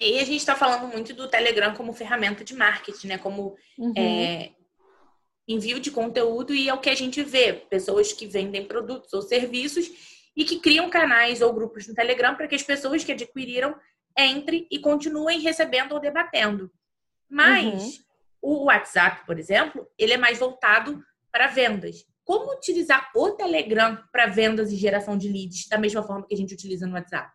E 0.00 0.18
a 0.18 0.24
gente 0.24 0.38
está 0.38 0.56
falando 0.56 0.88
muito 0.88 1.14
do 1.14 1.28
Telegram 1.28 1.72
como 1.72 1.92
ferramenta 1.92 2.42
de 2.42 2.56
marketing, 2.56 3.06
né? 3.06 3.18
Como 3.18 3.56
uhum. 3.78 3.92
é, 3.96 4.50
envio 5.46 5.80
de 5.80 5.90
conteúdo 5.90 6.54
e 6.54 6.68
é 6.68 6.74
o 6.74 6.80
que 6.80 6.90
a 6.90 6.94
gente 6.94 7.22
vê, 7.22 7.52
pessoas 7.52 8.12
que 8.12 8.26
vendem 8.26 8.64
produtos 8.64 9.12
ou 9.12 9.22
serviços 9.22 9.90
e 10.36 10.44
que 10.44 10.60
criam 10.60 10.88
canais 10.88 11.42
ou 11.42 11.52
grupos 11.52 11.86
no 11.86 11.94
Telegram 11.94 12.34
para 12.34 12.48
que 12.48 12.54
as 12.54 12.62
pessoas 12.62 13.04
que 13.04 13.12
adquiriram 13.12 13.74
entrem 14.18 14.66
e 14.70 14.78
continuem 14.78 15.40
recebendo 15.40 15.92
ou 15.92 16.00
debatendo. 16.00 16.70
Mas 17.28 17.96
uhum. 18.42 18.60
o 18.60 18.64
WhatsApp, 18.64 19.26
por 19.26 19.38
exemplo, 19.38 19.86
ele 19.98 20.12
é 20.12 20.18
mais 20.18 20.38
voltado 20.38 21.02
para 21.30 21.46
vendas. 21.46 22.06
Como 22.24 22.52
utilizar 22.52 23.10
o 23.16 23.30
Telegram 23.30 23.98
para 24.12 24.26
vendas 24.26 24.70
e 24.70 24.76
geração 24.76 25.16
de 25.16 25.28
leads 25.28 25.66
da 25.68 25.78
mesma 25.78 26.02
forma 26.02 26.26
que 26.26 26.34
a 26.34 26.36
gente 26.36 26.54
utiliza 26.54 26.86
no 26.86 26.94
WhatsApp? 26.94 27.32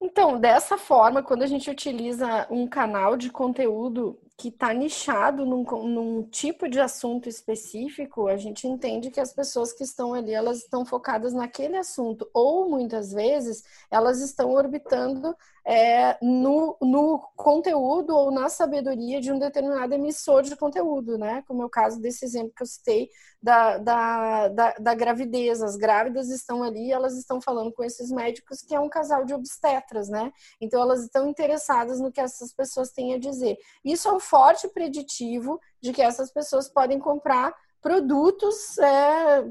Então, 0.00 0.38
dessa 0.38 0.76
forma, 0.76 1.22
quando 1.22 1.42
a 1.42 1.46
gente 1.46 1.70
utiliza 1.70 2.46
um 2.50 2.66
canal 2.66 3.16
de 3.16 3.30
conteúdo 3.30 4.20
que 4.36 4.48
está 4.48 4.72
nichado 4.72 5.46
num, 5.46 5.62
num, 5.62 6.22
tipo 6.24 6.68
de 6.68 6.80
assunto 6.80 7.28
específico, 7.28 8.26
a 8.26 8.36
gente 8.36 8.66
entende 8.66 9.10
que 9.10 9.20
as 9.20 9.32
pessoas 9.32 9.72
que 9.72 9.84
estão 9.84 10.12
ali, 10.12 10.32
elas 10.32 10.58
estão 10.58 10.84
focadas 10.84 11.32
naquele 11.32 11.76
assunto, 11.76 12.28
ou 12.34 12.68
muitas 12.68 13.12
vezes 13.12 13.62
elas 13.90 14.20
estão 14.20 14.50
orbitando 14.50 15.36
é, 15.66 16.18
no, 16.20 16.76
no 16.82 17.18
conteúdo 17.36 18.14
ou 18.14 18.30
na 18.30 18.48
sabedoria 18.50 19.20
de 19.20 19.32
um 19.32 19.38
determinado 19.38 19.94
emissor 19.94 20.42
de 20.42 20.56
conteúdo, 20.56 21.16
né? 21.16 21.42
Como 21.46 21.62
é 21.62 21.64
o 21.64 21.70
caso 21.70 22.00
desse 22.00 22.24
exemplo 22.24 22.52
que 22.54 22.62
eu 22.62 22.66
citei 22.66 23.08
da, 23.42 23.78
da, 23.78 24.48
da, 24.48 24.72
da 24.72 24.94
gravidez. 24.94 25.62
As 25.62 25.76
grávidas 25.76 26.28
estão 26.28 26.62
ali, 26.62 26.92
elas 26.92 27.16
estão 27.16 27.40
falando 27.40 27.72
com 27.72 27.82
esses 27.82 28.10
médicos 28.10 28.60
que 28.60 28.74
é 28.74 28.80
um 28.80 28.90
casal 28.90 29.24
de 29.24 29.32
obstetras, 29.32 30.08
né? 30.08 30.30
Então 30.60 30.82
elas 30.82 31.02
estão 31.02 31.28
interessadas 31.28 31.98
no 31.98 32.12
que 32.12 32.20
essas 32.20 32.52
pessoas 32.52 32.90
têm 32.90 33.14
a 33.14 33.18
dizer. 33.18 33.56
Isso 33.82 34.06
é 34.08 34.12
um 34.12 34.20
forte 34.24 34.68
preditivo 34.68 35.60
de 35.80 35.92
que 35.92 36.02
essas 36.02 36.32
pessoas 36.32 36.68
podem 36.68 36.98
comprar 36.98 37.54
produtos 37.84 38.78
é, 38.78 39.44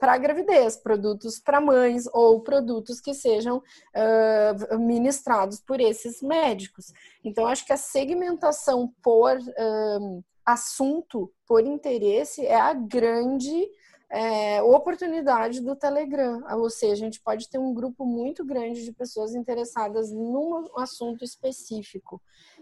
para 0.00 0.16
gravidez, 0.16 0.78
produtos 0.78 1.38
para 1.38 1.60
mães 1.60 2.08
ou 2.14 2.40
produtos 2.40 2.98
que 2.98 3.12
sejam 3.12 3.58
uh, 3.58 4.78
ministrados 4.78 5.60
por 5.60 5.78
esses 5.78 6.22
médicos. 6.22 6.94
Então, 7.22 7.46
acho 7.46 7.66
que 7.66 7.72
a 7.74 7.76
segmentação 7.76 8.90
por 9.02 9.36
uh, 9.36 10.24
assunto, 10.46 11.30
por 11.46 11.62
interesse, 11.62 12.46
é 12.46 12.58
a 12.58 12.72
grande 12.72 13.68
é, 14.10 14.62
oportunidade 14.62 15.60
do 15.60 15.76
Telegram. 15.76 16.42
Ou 16.58 16.70
seja, 16.70 16.94
a 16.94 17.06
gente 17.06 17.20
pode 17.20 17.48
ter 17.48 17.58
um 17.58 17.74
grupo 17.74 18.04
muito 18.04 18.44
grande 18.44 18.84
de 18.84 18.92
pessoas 18.92 19.34
interessadas 19.34 20.10
num 20.10 20.68
assunto 20.76 21.24
específico. 21.24 22.20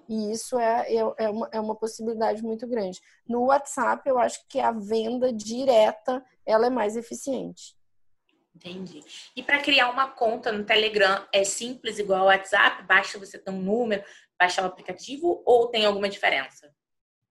E 0.09 0.32
isso 0.32 0.59
é, 0.59 0.94
é, 0.94 1.14
é, 1.18 1.28
uma, 1.28 1.48
é 1.52 1.61
uma 1.61 1.74
possibilidade 1.74 2.42
muito 2.42 2.66
grande. 2.66 3.00
No 3.28 3.46
WhatsApp, 3.46 4.09
eu 4.09 4.18
acho 4.18 4.46
que 4.48 4.61
a 4.61 4.72
venda 4.72 5.32
direta 5.32 6.24
ela 6.44 6.66
é 6.66 6.70
mais 6.70 6.96
eficiente. 6.96 7.76
Entendi. 8.54 9.02
E 9.37 9.42
para 9.42 9.61
criar 9.61 9.90
uma 9.90 10.09
conta 10.09 10.50
no 10.50 10.64
Telegram 10.64 11.26
é 11.32 11.44
simples 11.44 11.98
igual 11.98 12.26
WhatsApp? 12.26 12.85
Basta 12.85 13.18
você 13.18 13.38
ter 13.38 13.50
um 13.50 13.61
número, 13.61 14.02
baixar 14.38 14.62
o 14.62 14.66
aplicativo 14.66 15.42
ou 15.44 15.68
tem 15.68 15.85
alguma 15.85 16.09
diferença? 16.09 16.74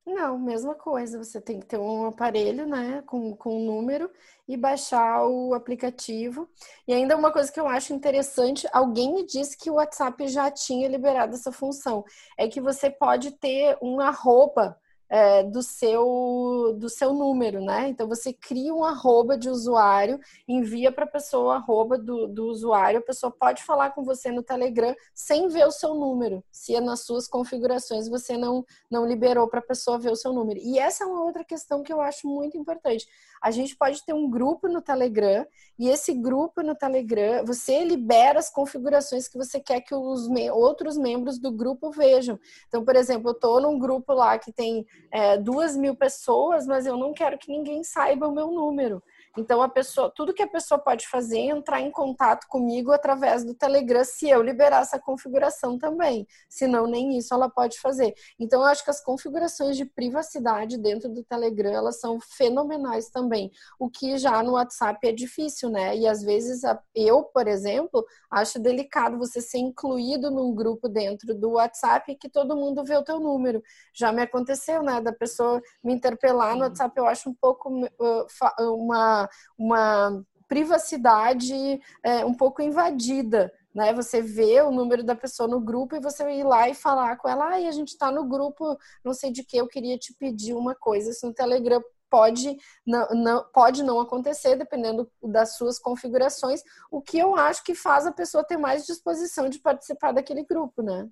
Não, 0.06 0.38
mesma 0.38 0.76
coisa. 0.76 1.18
Você 1.24 1.42
tem 1.42 1.60
que 1.60 1.66
ter 1.66 1.78
um 1.80 2.06
aparelho, 2.06 2.66
né, 2.68 3.02
com, 3.08 3.36
com 3.36 3.58
um 3.58 3.66
número 3.66 4.10
e 4.48 4.56
baixar 4.56 5.26
o 5.28 5.54
aplicativo. 5.54 6.48
E 6.88 6.94
ainda 6.94 7.18
uma 7.18 7.32
coisa 7.32 7.52
que 7.52 7.60
eu 7.60 7.68
acho 7.68 7.94
interessante, 7.94 8.68
alguém 8.72 9.14
me 9.14 9.26
disse 9.26 9.58
que 9.58 9.70
o 9.70 9.76
WhatsApp 9.76 10.28
já 10.28 10.52
tinha 10.52 10.88
liberado 10.88 11.34
essa 11.36 11.52
função, 11.52 12.04
é 12.38 12.48
que 12.48 12.62
você 12.62 12.90
pode 12.90 13.32
ter 13.32 13.78
um 13.82 14.00
arroba 14.00 14.78
é, 15.10 15.44
do, 15.44 15.62
seu, 15.62 16.76
do 16.78 16.90
seu 16.90 17.14
número, 17.14 17.64
né? 17.64 17.90
Então 17.90 18.08
você 18.08 18.34
cria 18.34 18.74
um 18.74 18.84
arroba 18.84 19.38
de 19.38 19.50
usuário, 19.50 20.20
envia 20.48 20.92
para 20.92 21.06
a 21.06 21.08
pessoa 21.08 21.56
arroba 21.56 21.98
do, 21.98 22.28
do 22.28 22.46
usuário, 22.46 23.00
a 23.00 23.04
pessoa 23.04 23.32
pode 23.32 23.64
falar 23.64 23.92
com 23.92 24.04
você 24.04 24.32
no 24.32 24.44
Telegram 24.44 24.96
sem 25.14 25.48
ver 25.48 25.66
o 25.68 25.72
seu 25.72 25.94
número, 25.94 26.44
se 26.52 26.76
é 26.76 26.82
nas 26.82 27.02
suas 27.02 27.28
configurações 27.28 28.08
você 28.10 28.38
não, 28.38 28.66
não 28.90 29.06
liberou 29.06 29.48
para 29.48 29.60
a 29.60 29.66
pessoa 29.66 30.00
ver 30.00 30.12
o 30.12 30.16
seu 30.16 30.34
número. 30.34 30.60
E 30.60 30.80
essa 30.80 31.04
é 31.04 31.08
uma 31.08 31.24
outra 31.24 31.44
questão 31.44 31.84
que 31.84 31.94
eu 31.94 32.02
acho 32.02 32.28
muito 32.28 32.58
importante. 32.58 33.08
A 33.42 33.52
gente 33.52 33.76
pode 33.76 34.04
ter 34.04 34.14
um 34.14 34.30
grupo 34.30 34.68
no 34.68 34.82
Telegram 34.82 35.46
e 35.78 35.90
esse 35.90 36.14
grupo 36.14 36.64
no 36.64 36.74
Telegram, 36.74 37.46
você 37.46 37.84
libera 37.84 38.40
as 38.40 38.50
configurações 38.50 39.28
que 39.28 39.38
você 39.38 39.60
quer 39.60 39.82
que 39.82 39.94
os 39.94 40.28
me 40.28 40.50
outros 40.50 40.98
membros 40.98 41.38
do 41.38 41.52
grupo 41.52 41.92
vejam. 41.92 42.40
Então, 42.68 42.84
por 42.84 42.96
exemplo, 42.96 43.30
eu 43.30 43.34
estou 43.34 43.62
num 43.62 43.78
grupo 43.78 44.14
lá 44.14 44.40
que 44.40 44.52
tem 44.52 44.86
é, 45.12 45.38
duas 45.38 45.76
mil 45.76 45.96
pessoas, 45.96 46.66
mas 46.68 46.86
eu 46.86 46.98
não 46.98 47.14
quero 47.14 47.38
que 47.38 47.52
ninguém 47.52 47.84
saiba 47.84 48.28
o 48.28 48.34
meu 48.34 48.48
número. 48.48 49.02
Então 49.38 49.62
a 49.62 49.70
pessoa, 49.70 50.12
tudo 50.14 50.34
que 50.34 50.44
a 50.44 50.48
pessoa 50.48 50.80
pode 50.80 51.08
fazer 51.08 51.40
é 51.40 51.46
entrar 51.52 51.82
em 51.82 51.92
contato 51.92 52.48
comigo 52.48 52.92
através 52.92 53.44
do 53.44 53.54
Telegram, 53.54 54.04
se 54.04 54.30
eu 54.30 54.42
liberar 54.42 54.82
essa 54.82 55.00
configuração 55.00 55.78
também. 55.78 56.28
Se 56.50 56.68
não, 56.68 56.88
nem 56.88 57.18
isso 57.18 57.34
ela 57.34 57.50
pode 57.50 57.80
fazer. 57.80 58.14
Então 58.40 58.62
eu 58.62 58.68
acho 58.68 58.84
que 58.84 58.90
as 58.90 59.04
configurações 59.04 59.78
de 59.78 59.86
privacidade 59.86 60.78
dentro 60.78 61.10
do 61.10 61.24
Telegram, 61.24 61.72
elas 61.72 62.00
são 62.00 62.20
fenomenais 62.20 63.10
também. 63.10 63.52
O 63.80 63.90
que 63.90 64.18
já 64.18 64.42
no 64.42 64.54
WhatsApp 64.54 65.08
é 65.08 65.12
difícil, 65.12 65.70
né? 65.70 65.96
E 65.96 66.08
às 66.08 66.22
vezes 66.24 66.62
eu, 66.94 67.24
por 67.24 67.48
exemplo, 67.48 68.06
acho 68.32 68.60
delicado 68.60 69.18
você 69.18 69.42
ser 69.42 69.60
incluído 69.60 70.32
num 70.32 70.54
grupo 70.54 70.88
dentro 70.88 71.34
do 71.34 71.52
WhatsApp 71.52 72.16
que 72.16 72.30
todo 72.30 72.56
mundo 72.56 72.84
vê 72.84 72.96
o 72.96 73.04
teu 73.04 73.20
número. 73.20 73.62
Já 73.94 74.12
me 74.12 74.22
aconteceu, 74.22 74.82
né, 74.84 75.02
da 75.02 75.12
pessoa 75.12 75.62
me 75.84 75.94
interpelar 75.94 76.56
no 76.56 76.64
WhatsApp, 76.64 76.98
eu 76.98 77.06
acho 77.06 77.30
um 77.30 77.34
pouco 77.34 77.70
uh, 77.70 79.25
uma 79.58 80.24
privacidade 80.48 81.82
é, 82.04 82.26
um 82.26 82.34
pouco 82.34 82.62
invadida. 82.62 83.52
Né? 83.74 83.94
Você 83.94 84.22
vê 84.22 84.62
o 84.62 84.72
número 84.72 85.04
da 85.04 85.16
pessoa 85.16 85.50
no 85.50 85.60
grupo 85.60 85.96
e 85.96 86.00
você 86.00 86.24
ir 86.32 86.44
lá 86.44 86.70
e 86.70 86.74
falar 86.74 87.18
com 87.18 87.28
ela, 87.28 87.50
ah, 87.50 87.56
a 87.56 87.72
gente 87.72 87.90
está 87.90 88.10
no 88.10 88.26
grupo, 88.26 88.78
não 89.04 89.14
sei 89.14 89.32
de 89.32 89.44
que, 89.44 89.58
eu 89.58 89.68
queria 89.68 89.98
te 89.98 90.14
pedir 90.14 90.54
uma 90.54 90.74
coisa. 90.74 91.12
Isso 91.12 91.26
no 91.28 91.34
Telegram 91.34 91.84
pode 92.10 92.58
não, 92.86 93.08
não, 93.10 93.44
pode 93.52 93.84
não 93.84 94.00
acontecer, 94.00 94.56
dependendo 94.56 95.12
das 95.22 95.58
suas 95.58 95.78
configurações, 95.78 96.62
o 96.90 97.02
que 97.02 97.18
eu 97.18 97.36
acho 97.36 97.64
que 97.64 97.76
faz 97.76 98.06
a 98.06 98.12
pessoa 98.12 98.44
ter 98.44 98.58
mais 98.58 98.86
disposição 98.86 99.50
de 99.50 99.60
participar 99.60 100.14
daquele 100.14 100.46
grupo, 100.46 100.82
né? 100.82 101.10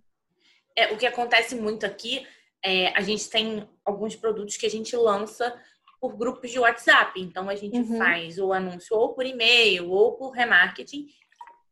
É, 0.75 0.93
o 0.93 0.97
que 0.97 1.05
acontece 1.05 1.55
muito 1.55 1.85
aqui, 1.85 2.25
é, 2.63 2.87
a 2.97 3.01
gente 3.01 3.29
tem 3.29 3.69
alguns 3.83 4.15
produtos 4.15 4.55
que 4.55 4.65
a 4.65 4.69
gente 4.69 4.95
lança 4.95 5.53
por 6.03 6.17
grupos 6.17 6.51
de 6.51 6.59
WhatsApp. 6.59 7.17
Então 7.21 7.47
a 7.47 7.55
gente 7.55 7.77
uhum. 7.77 7.97
faz 7.97 8.37
o 8.37 8.51
anúncio 8.51 8.93
ou 8.93 9.13
por 9.13 9.25
e-mail, 9.25 9.89
ou 9.89 10.17
por 10.17 10.31
remarketing, 10.31 11.07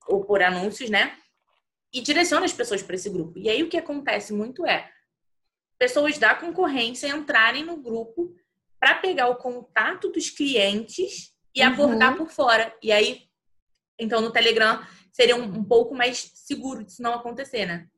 ou 0.08 0.24
por 0.24 0.42
anúncios, 0.42 0.90
né? 0.90 1.18
E 1.92 2.00
direciona 2.00 2.46
as 2.46 2.54
pessoas 2.54 2.82
para 2.82 2.96
esse 2.96 3.10
grupo. 3.10 3.38
E 3.38 3.50
aí 3.50 3.62
o 3.62 3.68
que 3.68 3.76
acontece 3.76 4.32
muito 4.32 4.66
é 4.66 4.90
pessoas 5.78 6.18
da 6.18 6.34
concorrência 6.34 7.10
entrarem 7.10 7.66
no 7.66 7.76
grupo 7.76 8.34
para 8.80 8.96
pegar 8.96 9.28
o 9.28 9.36
contato 9.36 10.10
dos 10.10 10.30
clientes 10.30 11.34
e 11.54 11.62
uhum. 11.62 11.68
abordar 11.68 12.16
por 12.16 12.30
fora. 12.30 12.74
E 12.82 12.90
aí, 12.90 13.24
então 14.00 14.22
no 14.22 14.32
Telegram 14.32 14.82
seria 15.12 15.36
um, 15.36 15.44
um 15.44 15.64
pouco 15.66 15.94
mais 15.94 16.32
seguro 16.36 16.86
disso 16.86 17.04
não 17.04 17.16
acontecer, 17.16 17.66
né? 17.66 17.90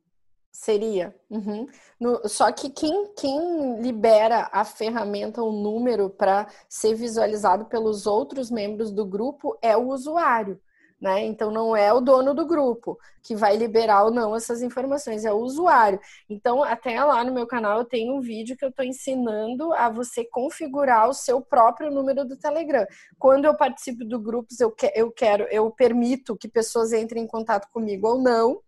Seria. 0.56 1.12
Uhum. 1.28 1.66
No, 1.98 2.28
só 2.28 2.52
que 2.52 2.70
quem, 2.70 3.12
quem 3.16 3.82
libera 3.82 4.48
a 4.52 4.64
ferramenta, 4.64 5.42
o 5.42 5.50
número 5.50 6.08
para 6.08 6.46
ser 6.68 6.94
visualizado 6.94 7.64
pelos 7.64 8.06
outros 8.06 8.52
membros 8.52 8.92
do 8.92 9.04
grupo 9.04 9.58
é 9.60 9.76
o 9.76 9.88
usuário. 9.88 10.60
né? 11.00 11.24
Então 11.24 11.50
não 11.50 11.76
é 11.76 11.92
o 11.92 12.00
dono 12.00 12.32
do 12.32 12.46
grupo 12.46 12.96
que 13.20 13.34
vai 13.34 13.56
liberar 13.56 14.04
ou 14.04 14.10
não 14.12 14.34
essas 14.34 14.62
informações, 14.62 15.24
é 15.24 15.32
o 15.32 15.38
usuário. 15.38 15.98
Então, 16.30 16.62
até 16.62 17.02
lá 17.02 17.24
no 17.24 17.34
meu 17.34 17.46
canal 17.48 17.78
eu 17.80 17.84
tenho 17.84 18.14
um 18.14 18.20
vídeo 18.20 18.56
que 18.56 18.64
eu 18.64 18.68
estou 18.68 18.84
ensinando 18.84 19.72
a 19.74 19.90
você 19.90 20.24
configurar 20.24 21.08
o 21.08 21.14
seu 21.14 21.40
próprio 21.40 21.90
número 21.90 22.24
do 22.24 22.36
Telegram. 22.36 22.86
Quando 23.18 23.44
eu 23.44 23.56
participo 23.56 24.04
do 24.04 24.20
grupos, 24.20 24.60
eu, 24.60 24.70
que, 24.70 24.90
eu 24.94 25.10
quero, 25.10 25.44
eu 25.50 25.68
permito 25.70 26.36
que 26.36 26.48
pessoas 26.48 26.92
entrem 26.92 27.24
em 27.24 27.26
contato 27.26 27.68
comigo 27.72 28.06
ou 28.06 28.22
não, 28.22 28.60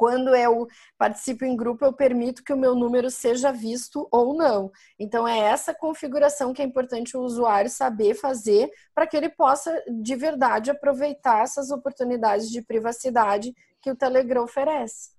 quando 0.00 0.34
eu 0.34 0.66
participo 0.96 1.44
em 1.44 1.54
grupo, 1.54 1.84
eu 1.84 1.92
permito 1.92 2.42
que 2.42 2.54
o 2.54 2.56
meu 2.56 2.74
número 2.74 3.10
seja 3.10 3.52
visto 3.52 4.08
ou 4.10 4.32
não. 4.32 4.72
Então, 4.98 5.28
é 5.28 5.38
essa 5.40 5.74
configuração 5.74 6.54
que 6.54 6.62
é 6.62 6.64
importante 6.64 7.18
o 7.18 7.20
usuário 7.20 7.68
saber 7.68 8.14
fazer 8.14 8.70
para 8.94 9.06
que 9.06 9.14
ele 9.14 9.28
possa, 9.28 9.70
de 9.86 10.16
verdade, 10.16 10.70
aproveitar 10.70 11.42
essas 11.42 11.70
oportunidades 11.70 12.48
de 12.48 12.62
privacidade 12.62 13.54
que 13.82 13.90
o 13.90 13.94
Telegram 13.94 14.42
oferece. 14.42 15.10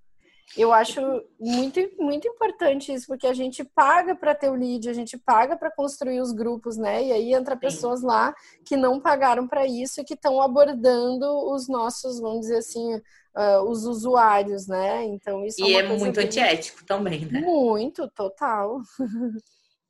Eu 0.58 0.74
acho 0.74 1.00
muito, 1.39 1.80
muito 2.00 2.28
importante 2.28 2.91
isso, 2.91 3.06
porque 3.06 3.28
a 3.28 3.34
gente 3.34 3.63
paga 3.63 4.15
para 4.15 4.34
ter 4.34 4.50
o 4.50 4.56
lead, 4.56 4.89
a 4.89 4.94
gente 4.94 5.15
paga 5.15 5.56
para 5.56 5.72
construir 5.72 6.20
os 6.20 6.32
grupos, 6.32 6.76
né? 6.76 7.04
E 7.04 7.12
aí 7.12 7.34
entra 7.34 7.56
pessoas 7.56 8.02
lá 8.02 8.34
que 8.65 8.76
não 8.76 9.00
pagaram 9.00 9.48
para 9.48 9.65
isso 9.67 10.02
e 10.02 10.04
que 10.04 10.15
estão 10.15 10.41
abordando 10.41 11.26
os 11.54 11.70
nossos, 11.70 12.20
vamos 12.20 12.41
dizer 12.41 12.58
assim, 12.58 13.00
uh, 13.36 13.62
os 13.70 13.86
usuários, 13.86 14.67
né? 14.67 15.04
Então 15.06 15.46
isso 15.46 15.63
e 15.63 15.76
é, 15.76 15.80
é 15.80 15.84
muito 15.84 16.20
antiético 16.20 16.86
também, 16.86 17.26
né? 17.26 17.41
Muito, 17.41 18.10
total. 18.10 18.82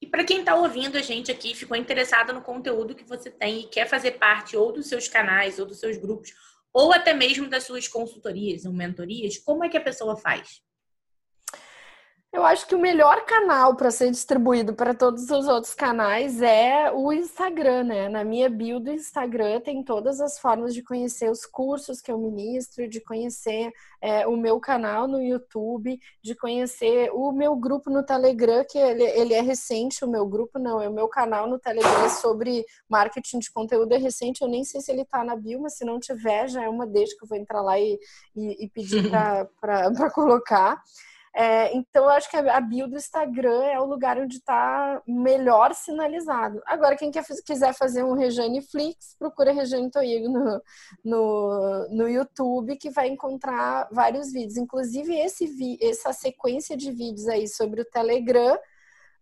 E 0.02 0.08
para 0.08 0.24
quem 0.24 0.40
está 0.40 0.56
ouvindo 0.56 0.98
a 0.98 1.02
gente 1.02 1.32
aqui, 1.32 1.54
ficou 1.54 1.78
interessado 1.78 2.34
no 2.34 2.42
conteúdo 2.42 2.96
que 2.96 3.04
você 3.04 3.30
tem 3.30 3.60
e 3.60 3.68
quer 3.68 3.88
fazer 3.88 4.14
parte 4.14 4.58
ou 4.58 4.72
dos 4.72 4.88
seus 4.88 5.08
canais 5.08 5.60
ou 5.60 5.66
dos 5.68 5.80
seus 5.80 5.96
grupos, 5.96 6.34
ou 6.74 6.92
até 6.92 7.14
mesmo 7.14 7.48
das 7.48 7.66
suas 7.66 7.88
consultorias 7.88 8.66
ou 8.66 8.74
mentorias, 8.74 9.38
como 9.38 9.64
é 9.64 9.70
que 9.70 9.78
a 9.78 9.82
pessoa 9.82 10.18
faz? 10.18 10.62
Eu 12.34 12.46
acho 12.46 12.66
que 12.66 12.74
o 12.74 12.80
melhor 12.80 13.26
canal 13.26 13.76
para 13.76 13.92
ser 13.92 14.10
distribuído 14.10 14.74
para 14.74 14.94
todos 14.94 15.30
os 15.30 15.48
outros 15.50 15.74
canais 15.74 16.42
é 16.42 16.90
o 16.90 17.12
Instagram, 17.12 17.84
né? 17.84 18.08
Na 18.08 18.24
minha 18.24 18.50
bio 18.50 18.80
do 18.80 18.90
Instagram 18.90 19.60
tem 19.60 19.84
todas 19.84 20.22
as 20.22 20.40
formas 20.40 20.74
de 20.74 20.82
conhecer 20.82 21.30
os 21.30 21.46
cursos 21.46 22.00
que 22.00 22.10
eu 22.10 22.18
ministro, 22.18 22.88
de 22.88 23.02
conhecer 23.02 23.70
é, 24.02 24.26
o 24.26 24.38
meu 24.38 24.62
canal 24.62 25.10
no 25.10 25.22
YouTube, 25.22 26.00
de 26.24 26.34
conhecer 26.34 27.12
o 27.12 27.34
meu 27.34 27.54
grupo 27.54 27.90
no 27.90 28.02
Telegram, 28.02 28.64
que 28.64 28.78
ele, 28.78 29.04
ele 29.04 29.34
é 29.34 29.42
recente, 29.42 30.06
o 30.06 30.10
meu 30.10 30.26
grupo 30.26 30.58
não, 30.58 30.82
é 30.82 30.88
o 30.88 30.94
meu 30.94 31.10
canal 31.10 31.50
no 31.50 31.60
Telegram 31.60 32.10
sobre 32.10 32.66
marketing 32.90 33.40
de 33.40 33.52
conteúdo 33.52 33.94
é 33.94 33.98
recente, 33.98 34.42
eu 34.42 34.48
nem 34.48 34.64
sei 34.64 34.80
se 34.80 34.90
ele 34.90 35.02
está 35.02 35.22
na 35.22 35.36
bio, 35.36 35.60
mas 35.60 35.76
se 35.76 35.84
não 35.84 36.00
tiver, 36.00 36.48
já 36.48 36.64
é 36.64 36.70
uma 36.70 36.88
deixa 36.88 37.14
que 37.18 37.26
eu 37.26 37.28
vou 37.28 37.38
entrar 37.38 37.62
lá 37.62 37.78
e, 37.78 38.00
e, 38.34 38.64
e 38.64 38.70
pedir 38.70 39.10
para 39.12 39.50
colocar. 40.16 40.82
É, 41.34 41.74
então, 41.76 42.04
eu 42.04 42.10
acho 42.10 42.30
que 42.30 42.36
a 42.36 42.60
bio 42.60 42.88
do 42.88 42.98
Instagram 42.98 43.64
é 43.64 43.80
o 43.80 43.86
lugar 43.86 44.18
onde 44.18 44.38
está 44.38 45.02
melhor 45.08 45.74
sinalizado. 45.74 46.62
Agora, 46.66 46.98
quem 46.98 47.10
quer, 47.10 47.24
quiser 47.46 47.74
fazer 47.74 48.04
um 48.04 48.14
Rejane 48.14 48.62
Flix, 48.62 49.16
procura 49.18 49.54
Rejane 49.54 49.90
Toigo 49.90 50.28
no, 50.28 50.62
no, 51.04 51.88
no 51.90 52.10
YouTube, 52.10 52.76
que 52.76 52.90
vai 52.90 53.08
encontrar 53.08 53.88
vários 53.92 54.32
vídeos. 54.32 54.58
Inclusive, 54.58 55.18
esse, 55.20 55.78
essa 55.82 56.12
sequência 56.12 56.76
de 56.76 56.92
vídeos 56.92 57.28
aí 57.28 57.48
sobre 57.48 57.82
o 57.82 57.86
Telegram 57.86 58.58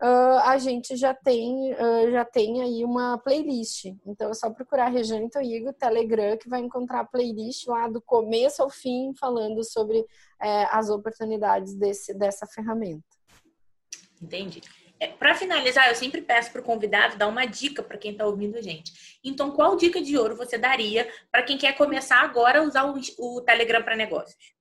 uh, 0.02 0.40
a 0.44 0.58
gente 0.58 0.96
já 0.96 1.14
tem, 1.14 1.74
uh, 1.74 2.12
já 2.12 2.26
tem 2.26 2.62
aí 2.62 2.84
uma 2.84 3.18
playlist. 3.18 3.86
Então 4.06 4.30
é 4.30 4.34
só 4.34 4.50
procurar 4.50 4.90
Regiane 4.90 5.30
Toigo, 5.30 5.74
Telegram, 5.74 6.38
que 6.38 6.50
vai 6.50 6.62
encontrar 6.62 7.02
a 7.02 7.06
playlist 7.06 7.68
lá 7.68 7.88
do 7.88 8.02
começo 8.02 8.62
ao 8.62 8.70
fim, 8.70 9.14
falando 9.20 9.64
sobre 9.64 10.06
é, 10.42 10.64
as 10.72 10.90
oportunidades 10.90 11.74
desse, 11.76 12.14
dessa 12.14 12.48
ferramenta. 12.48 13.04
Entendi. 14.22 14.62
É, 15.00 15.08
para 15.08 15.34
finalizar, 15.34 15.88
eu 15.88 15.96
sempre 15.96 16.22
peço 16.22 16.52
para 16.52 16.60
o 16.60 16.64
convidado 16.64 17.16
dar 17.16 17.28
uma 17.28 17.46
dica 17.46 17.82
para 17.82 17.98
quem 17.98 18.12
está 18.12 18.26
ouvindo 18.26 18.58
a 18.58 18.62
gente. 18.62 19.20
Então, 19.24 19.52
qual 19.52 19.78
dica 19.78 20.02
de 20.02 20.18
ouro 20.18 20.36
você 20.36 20.58
daria 20.58 21.10
para 21.32 21.42
quem 21.42 21.58
quer 21.58 21.78
começar 21.78 22.20
agora 22.20 22.60
a 22.60 22.64
usar 22.64 22.84
o, 22.84 23.00
o 23.18 23.42
Telegram 23.42 23.82
para 23.82 23.96
negócios? 23.96 24.59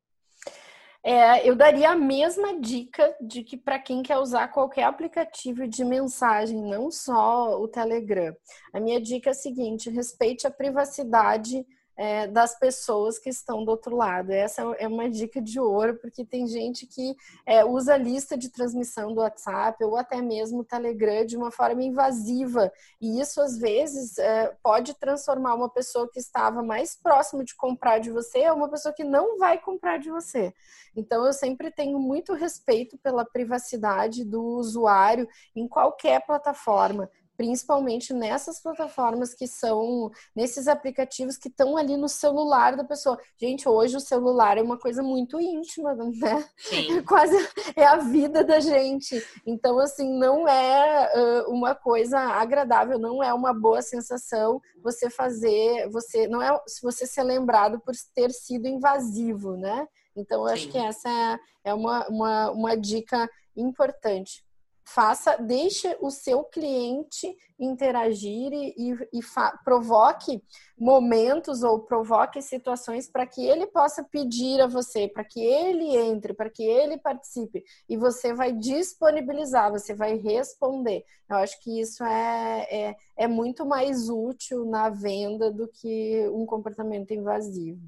É, 1.04 1.48
eu 1.48 1.54
daria 1.54 1.90
a 1.90 1.96
mesma 1.96 2.60
dica 2.60 3.16
de 3.20 3.42
que 3.42 3.56
para 3.56 3.78
quem 3.78 4.02
quer 4.02 4.18
usar 4.18 4.48
qualquer 4.48 4.84
aplicativo 4.84 5.66
de 5.66 5.84
mensagem, 5.84 6.60
não 6.60 6.90
só 6.90 7.60
o 7.60 7.68
Telegram. 7.68 8.34
A 8.72 8.80
minha 8.80 9.00
dica 9.00 9.30
é 9.30 9.32
a 9.32 9.34
seguinte: 9.34 9.90
respeite 9.90 10.46
a 10.46 10.50
privacidade 10.50 11.64
é, 11.98 12.28
das 12.28 12.56
pessoas 12.56 13.18
que 13.18 13.28
estão 13.28 13.64
do 13.64 13.72
outro 13.72 13.96
lado. 13.96 14.30
Essa 14.30 14.62
é 14.78 14.86
uma 14.86 15.10
dica 15.10 15.42
de 15.42 15.58
ouro, 15.58 15.96
porque 15.96 16.24
tem 16.24 16.46
gente 16.46 16.86
que 16.86 17.16
é, 17.44 17.64
usa 17.64 17.94
a 17.94 17.98
lista 17.98 18.38
de 18.38 18.50
transmissão 18.50 19.12
do 19.12 19.20
WhatsApp 19.20 19.82
ou 19.84 19.96
até 19.96 20.22
mesmo 20.22 20.60
o 20.60 20.64
Telegram 20.64 21.26
de 21.26 21.36
uma 21.36 21.50
forma 21.50 21.82
invasiva. 21.82 22.72
E 23.00 23.20
isso, 23.20 23.40
às 23.40 23.58
vezes, 23.58 24.16
é, 24.16 24.56
pode 24.62 24.94
transformar 24.94 25.56
uma 25.56 25.68
pessoa 25.68 26.08
que 26.08 26.20
estava 26.20 26.62
mais 26.62 26.94
próximo 26.94 27.42
de 27.42 27.56
comprar 27.56 27.98
de 27.98 28.12
você 28.12 28.44
a 28.44 28.54
uma 28.54 28.68
pessoa 28.68 28.94
que 28.94 29.02
não 29.02 29.36
vai 29.36 29.58
comprar 29.58 29.98
de 29.98 30.08
você. 30.08 30.54
Então, 30.94 31.26
eu 31.26 31.32
sempre 31.32 31.68
tenho 31.68 31.98
muito 31.98 32.32
respeito 32.32 32.96
pela 32.98 33.24
privacidade 33.24 34.24
do 34.24 34.40
usuário 34.40 35.28
em 35.56 35.66
qualquer 35.66 36.24
plataforma 36.24 37.10
principalmente 37.38 38.12
nessas 38.12 38.60
plataformas 38.60 39.32
que 39.32 39.46
são, 39.46 40.10
nesses 40.34 40.66
aplicativos 40.66 41.36
que 41.36 41.46
estão 41.46 41.76
ali 41.76 41.96
no 41.96 42.08
celular 42.08 42.76
da 42.76 42.82
pessoa. 42.82 43.16
Gente, 43.40 43.68
hoje 43.68 43.96
o 43.96 44.00
celular 44.00 44.58
é 44.58 44.62
uma 44.62 44.76
coisa 44.76 45.04
muito 45.04 45.40
íntima, 45.40 45.94
né? 45.94 46.44
Sim. 46.56 46.98
É 46.98 47.02
quase 47.06 47.36
é 47.76 47.86
a 47.86 47.98
vida 47.98 48.42
da 48.42 48.58
gente. 48.58 49.24
Então, 49.46 49.78
assim, 49.78 50.18
não 50.18 50.48
é 50.48 51.12
uh, 51.14 51.52
uma 51.52 51.76
coisa 51.76 52.18
agradável, 52.18 52.98
não 52.98 53.22
é 53.22 53.32
uma 53.32 53.54
boa 53.54 53.82
sensação 53.82 54.60
você 54.82 55.08
fazer, 55.08 55.88
você 55.90 56.26
não 56.26 56.42
é 56.42 56.60
se 56.66 56.82
você 56.82 57.06
ser 57.06 57.22
lembrado 57.22 57.78
por 57.78 57.94
ter 58.12 58.32
sido 58.32 58.66
invasivo, 58.66 59.56
né? 59.56 59.86
Então, 60.16 60.42
eu 60.42 60.48
Sim. 60.48 60.54
acho 60.54 60.68
que 60.70 60.78
essa 60.78 61.08
é, 61.08 61.38
é 61.70 61.74
uma, 61.74 62.04
uma, 62.08 62.50
uma 62.50 62.76
dica 62.76 63.30
importante 63.56 64.47
faça, 64.94 65.36
deixe 65.36 65.96
o 66.00 66.10
seu 66.10 66.44
cliente 66.44 67.36
interagir 67.58 68.50
e, 68.52 68.92
e 69.12 69.20
provoque 69.62 70.42
momentos 70.78 71.62
ou 71.62 71.80
provoque 71.80 72.40
situações 72.40 73.10
para 73.10 73.26
que 73.26 73.44
ele 73.44 73.66
possa 73.66 74.02
pedir 74.02 74.60
a 74.60 74.66
você, 74.66 75.06
para 75.06 75.24
que 75.24 75.40
ele 75.40 75.94
entre, 75.96 76.32
para 76.32 76.48
que 76.48 76.62
ele 76.62 76.96
participe 76.96 77.62
e 77.88 77.96
você 77.96 78.32
vai 78.32 78.52
disponibilizar, 78.52 79.70
você 79.70 79.94
vai 79.94 80.16
responder. 80.16 81.04
Eu 81.28 81.36
acho 81.36 81.60
que 81.62 81.80
isso 81.80 82.02
é, 82.04 82.66
é, 82.70 82.96
é 83.16 83.28
muito 83.28 83.66
mais 83.66 84.08
útil 84.08 84.64
na 84.64 84.88
venda 84.88 85.50
do 85.50 85.68
que 85.68 86.26
um 86.32 86.46
comportamento 86.46 87.12
invasivo. 87.12 87.82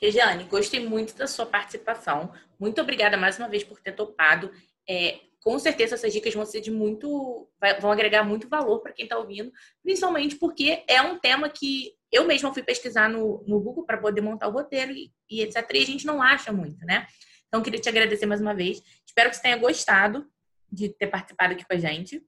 Regiane, 0.00 0.44
gostei 0.44 0.84
muito 0.84 1.14
da 1.14 1.28
sua 1.28 1.46
participação. 1.46 2.32
Muito 2.58 2.80
obrigada 2.80 3.16
mais 3.16 3.38
uma 3.38 3.48
vez 3.48 3.62
por 3.62 3.80
ter 3.80 3.92
topado. 3.92 4.50
É, 4.88 5.20
com 5.42 5.58
certeza 5.58 5.96
essas 5.96 6.12
dicas 6.12 6.34
vão 6.34 6.46
ser 6.46 6.60
de 6.60 6.70
muito. 6.70 7.48
vão 7.80 7.90
agregar 7.90 8.24
muito 8.24 8.48
valor 8.48 8.80
para 8.80 8.92
quem 8.92 9.04
está 9.04 9.18
ouvindo, 9.18 9.52
principalmente 9.82 10.36
porque 10.36 10.84
é 10.88 11.02
um 11.02 11.18
tema 11.18 11.48
que 11.48 11.92
eu 12.10 12.26
mesma 12.26 12.52
fui 12.52 12.62
pesquisar 12.62 13.08
no, 13.08 13.42
no 13.46 13.60
Google 13.60 13.84
para 13.84 13.98
poder 13.98 14.20
montar 14.20 14.48
o 14.48 14.52
roteiro 14.52 14.92
e, 14.92 15.10
e 15.30 15.42
etc. 15.42 15.66
E 15.74 15.82
a 15.82 15.86
gente 15.86 16.06
não 16.06 16.22
acha 16.22 16.52
muito, 16.52 16.84
né? 16.84 17.06
Então, 17.48 17.62
queria 17.62 17.80
te 17.80 17.88
agradecer 17.88 18.26
mais 18.26 18.40
uma 18.40 18.54
vez. 18.54 18.82
Espero 19.06 19.28
que 19.28 19.36
você 19.36 19.42
tenha 19.42 19.56
gostado 19.56 20.26
de 20.70 20.88
ter 20.88 21.08
participado 21.08 21.52
aqui 21.52 21.66
com 21.66 21.74
a 21.74 21.78
gente. 21.78 22.24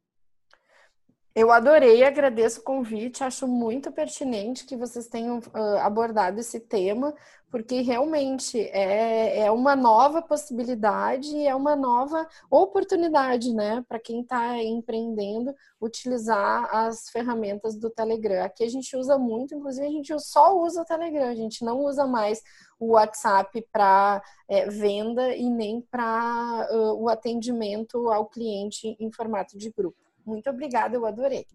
Eu 1.34 1.50
adorei, 1.50 2.04
agradeço 2.04 2.60
o 2.60 2.62
convite, 2.62 3.24
acho 3.24 3.48
muito 3.48 3.90
pertinente 3.90 4.64
que 4.64 4.76
vocês 4.76 5.08
tenham 5.08 5.38
uh, 5.38 5.78
abordado 5.80 6.38
esse 6.38 6.60
tema, 6.60 7.12
porque 7.54 7.82
realmente 7.82 8.58
é, 8.72 9.42
é 9.42 9.50
uma 9.52 9.76
nova 9.76 10.20
possibilidade 10.20 11.28
e 11.36 11.46
é 11.46 11.54
uma 11.54 11.76
nova 11.76 12.26
oportunidade, 12.50 13.54
né, 13.54 13.84
para 13.88 14.00
quem 14.00 14.22
está 14.22 14.60
empreendendo, 14.60 15.54
utilizar 15.80 16.68
as 16.74 17.08
ferramentas 17.10 17.76
do 17.76 17.88
Telegram. 17.88 18.42
Aqui 18.44 18.64
a 18.64 18.68
gente 18.68 18.96
usa 18.96 19.16
muito, 19.16 19.54
inclusive 19.54 19.86
a 19.86 19.90
gente 19.90 20.18
só 20.18 20.58
usa 20.58 20.82
o 20.82 20.84
Telegram, 20.84 21.28
a 21.28 21.34
gente 21.36 21.64
não 21.64 21.78
usa 21.84 22.04
mais 22.08 22.42
o 22.76 22.94
WhatsApp 22.94 23.64
para 23.70 24.20
é, 24.48 24.68
venda 24.68 25.32
e 25.36 25.48
nem 25.48 25.80
para 25.80 26.68
uh, 26.72 27.00
o 27.00 27.08
atendimento 27.08 28.10
ao 28.10 28.26
cliente 28.26 28.96
em 28.98 29.12
formato 29.12 29.56
de 29.56 29.70
grupo. 29.70 29.96
Muito 30.26 30.50
obrigada, 30.50 30.96
eu 30.96 31.06
adorei. 31.06 31.46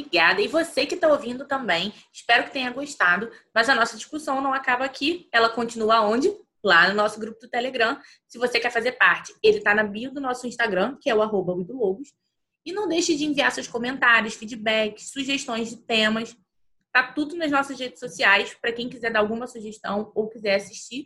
Obrigada. 0.00 0.40
E 0.40 0.48
você 0.48 0.86
que 0.86 0.94
está 0.94 1.08
ouvindo 1.08 1.46
também, 1.46 1.92
espero 2.12 2.44
que 2.44 2.52
tenha 2.52 2.70
gostado. 2.70 3.30
Mas 3.54 3.68
a 3.68 3.74
nossa 3.74 3.96
discussão 3.96 4.40
não 4.40 4.52
acaba 4.52 4.84
aqui. 4.84 5.28
Ela 5.32 5.48
continua 5.48 6.00
onde? 6.00 6.30
Lá 6.64 6.88
no 6.88 6.94
nosso 6.94 7.18
grupo 7.20 7.40
do 7.40 7.48
Telegram. 7.48 7.98
Se 8.26 8.38
você 8.38 8.58
quer 8.58 8.70
fazer 8.70 8.92
parte, 8.92 9.32
ele 9.42 9.58
está 9.58 9.74
na 9.74 9.84
bio 9.84 10.12
do 10.12 10.20
nosso 10.20 10.46
Instagram, 10.46 10.96
que 11.00 11.08
é 11.08 11.14
o 11.14 11.22
arroba 11.22 11.52
Lobos. 11.52 12.12
E 12.64 12.72
não 12.72 12.88
deixe 12.88 13.16
de 13.16 13.24
enviar 13.24 13.52
seus 13.52 13.68
comentários, 13.68 14.34
feedbacks, 14.34 15.10
sugestões 15.10 15.70
de 15.70 15.76
temas 15.76 16.36
Tá 16.96 17.12
tudo 17.12 17.36
nas 17.36 17.50
nossas 17.50 17.78
redes 17.78 18.00
sociais 18.00 18.54
para 18.54 18.72
quem 18.72 18.88
quiser 18.88 19.12
dar 19.12 19.18
alguma 19.18 19.46
sugestão 19.46 20.10
ou 20.14 20.30
quiser 20.30 20.54
assistir. 20.54 21.04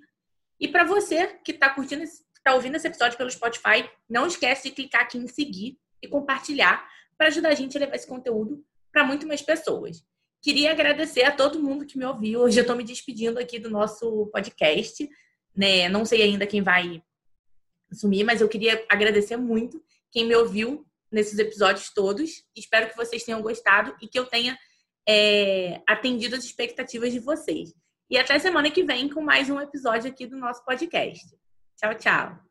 E 0.61 0.69
para 0.69 0.85
você 0.85 1.27
que 1.45 1.51
está 1.51 1.69
curtindo, 1.69 2.05
está 2.05 2.55
ouvindo 2.55 2.77
esse 2.77 2.87
episódio 2.87 3.19
pelo 3.19 3.29
Spotify, 3.29 3.91
não 4.09 4.25
esquece 4.25 4.69
de 4.69 4.75
clicar 4.77 5.01
aqui 5.01 5.19
em 5.19 5.27
seguir 5.27 5.81
e 6.01 6.07
compartilhar 6.07 6.89
para 7.19 7.27
ajudar 7.27 7.49
a 7.49 7.55
gente 7.57 7.77
a 7.77 7.81
levar 7.81 7.97
esse 7.97 8.07
conteúdo 8.07 8.65
para 8.93 9.05
muito 9.05 9.27
mais 9.27 9.43
pessoas. 9.43 10.05
Queria 10.43 10.71
agradecer 10.71 11.23
a 11.23 11.33
todo 11.33 11.63
mundo 11.63 11.85
que 11.85 11.99
me 11.99 12.05
ouviu. 12.05 12.41
Hoje 12.41 12.59
eu 12.59 12.63
estou 12.63 12.77
me 12.77 12.85
despedindo 12.85 13.39
aqui 13.39 13.59
do 13.59 13.71
nosso 13.71 14.27
podcast. 14.33 15.09
Né? 15.55 15.89
Não 15.89 16.05
sei 16.05 16.23
ainda 16.23 16.47
quem 16.47 16.63
vai 16.63 17.03
assumir, 17.91 18.25
mas 18.25 18.41
eu 18.41 18.49
queria 18.49 18.85
agradecer 18.89 19.37
muito 19.37 19.83
quem 20.11 20.25
me 20.25 20.35
ouviu 20.35 20.87
nesses 21.11 21.39
episódios 21.39 21.93
todos. 21.93 22.45
Espero 22.57 22.89
que 22.89 22.97
vocês 22.97 23.25
tenham 23.25 23.43
gostado 23.43 23.95
e 24.01 24.09
que 24.09 24.19
eu 24.19 24.25
tenha 24.27 24.59
é, 25.07 25.83
atendido 25.87 26.37
as 26.37 26.45
expectativas 26.45 27.13
de 27.13 27.19
vocês. 27.19 27.75
E 28.09 28.17
até 28.17 28.39
semana 28.39 28.71
que 28.71 28.83
vem 28.83 29.09
com 29.09 29.21
mais 29.21 29.51
um 29.51 29.61
episódio 29.61 30.11
aqui 30.11 30.27
do 30.27 30.37
nosso 30.37 30.65
podcast. 30.65 31.27
Tchau, 31.77 31.95
tchau. 31.95 32.50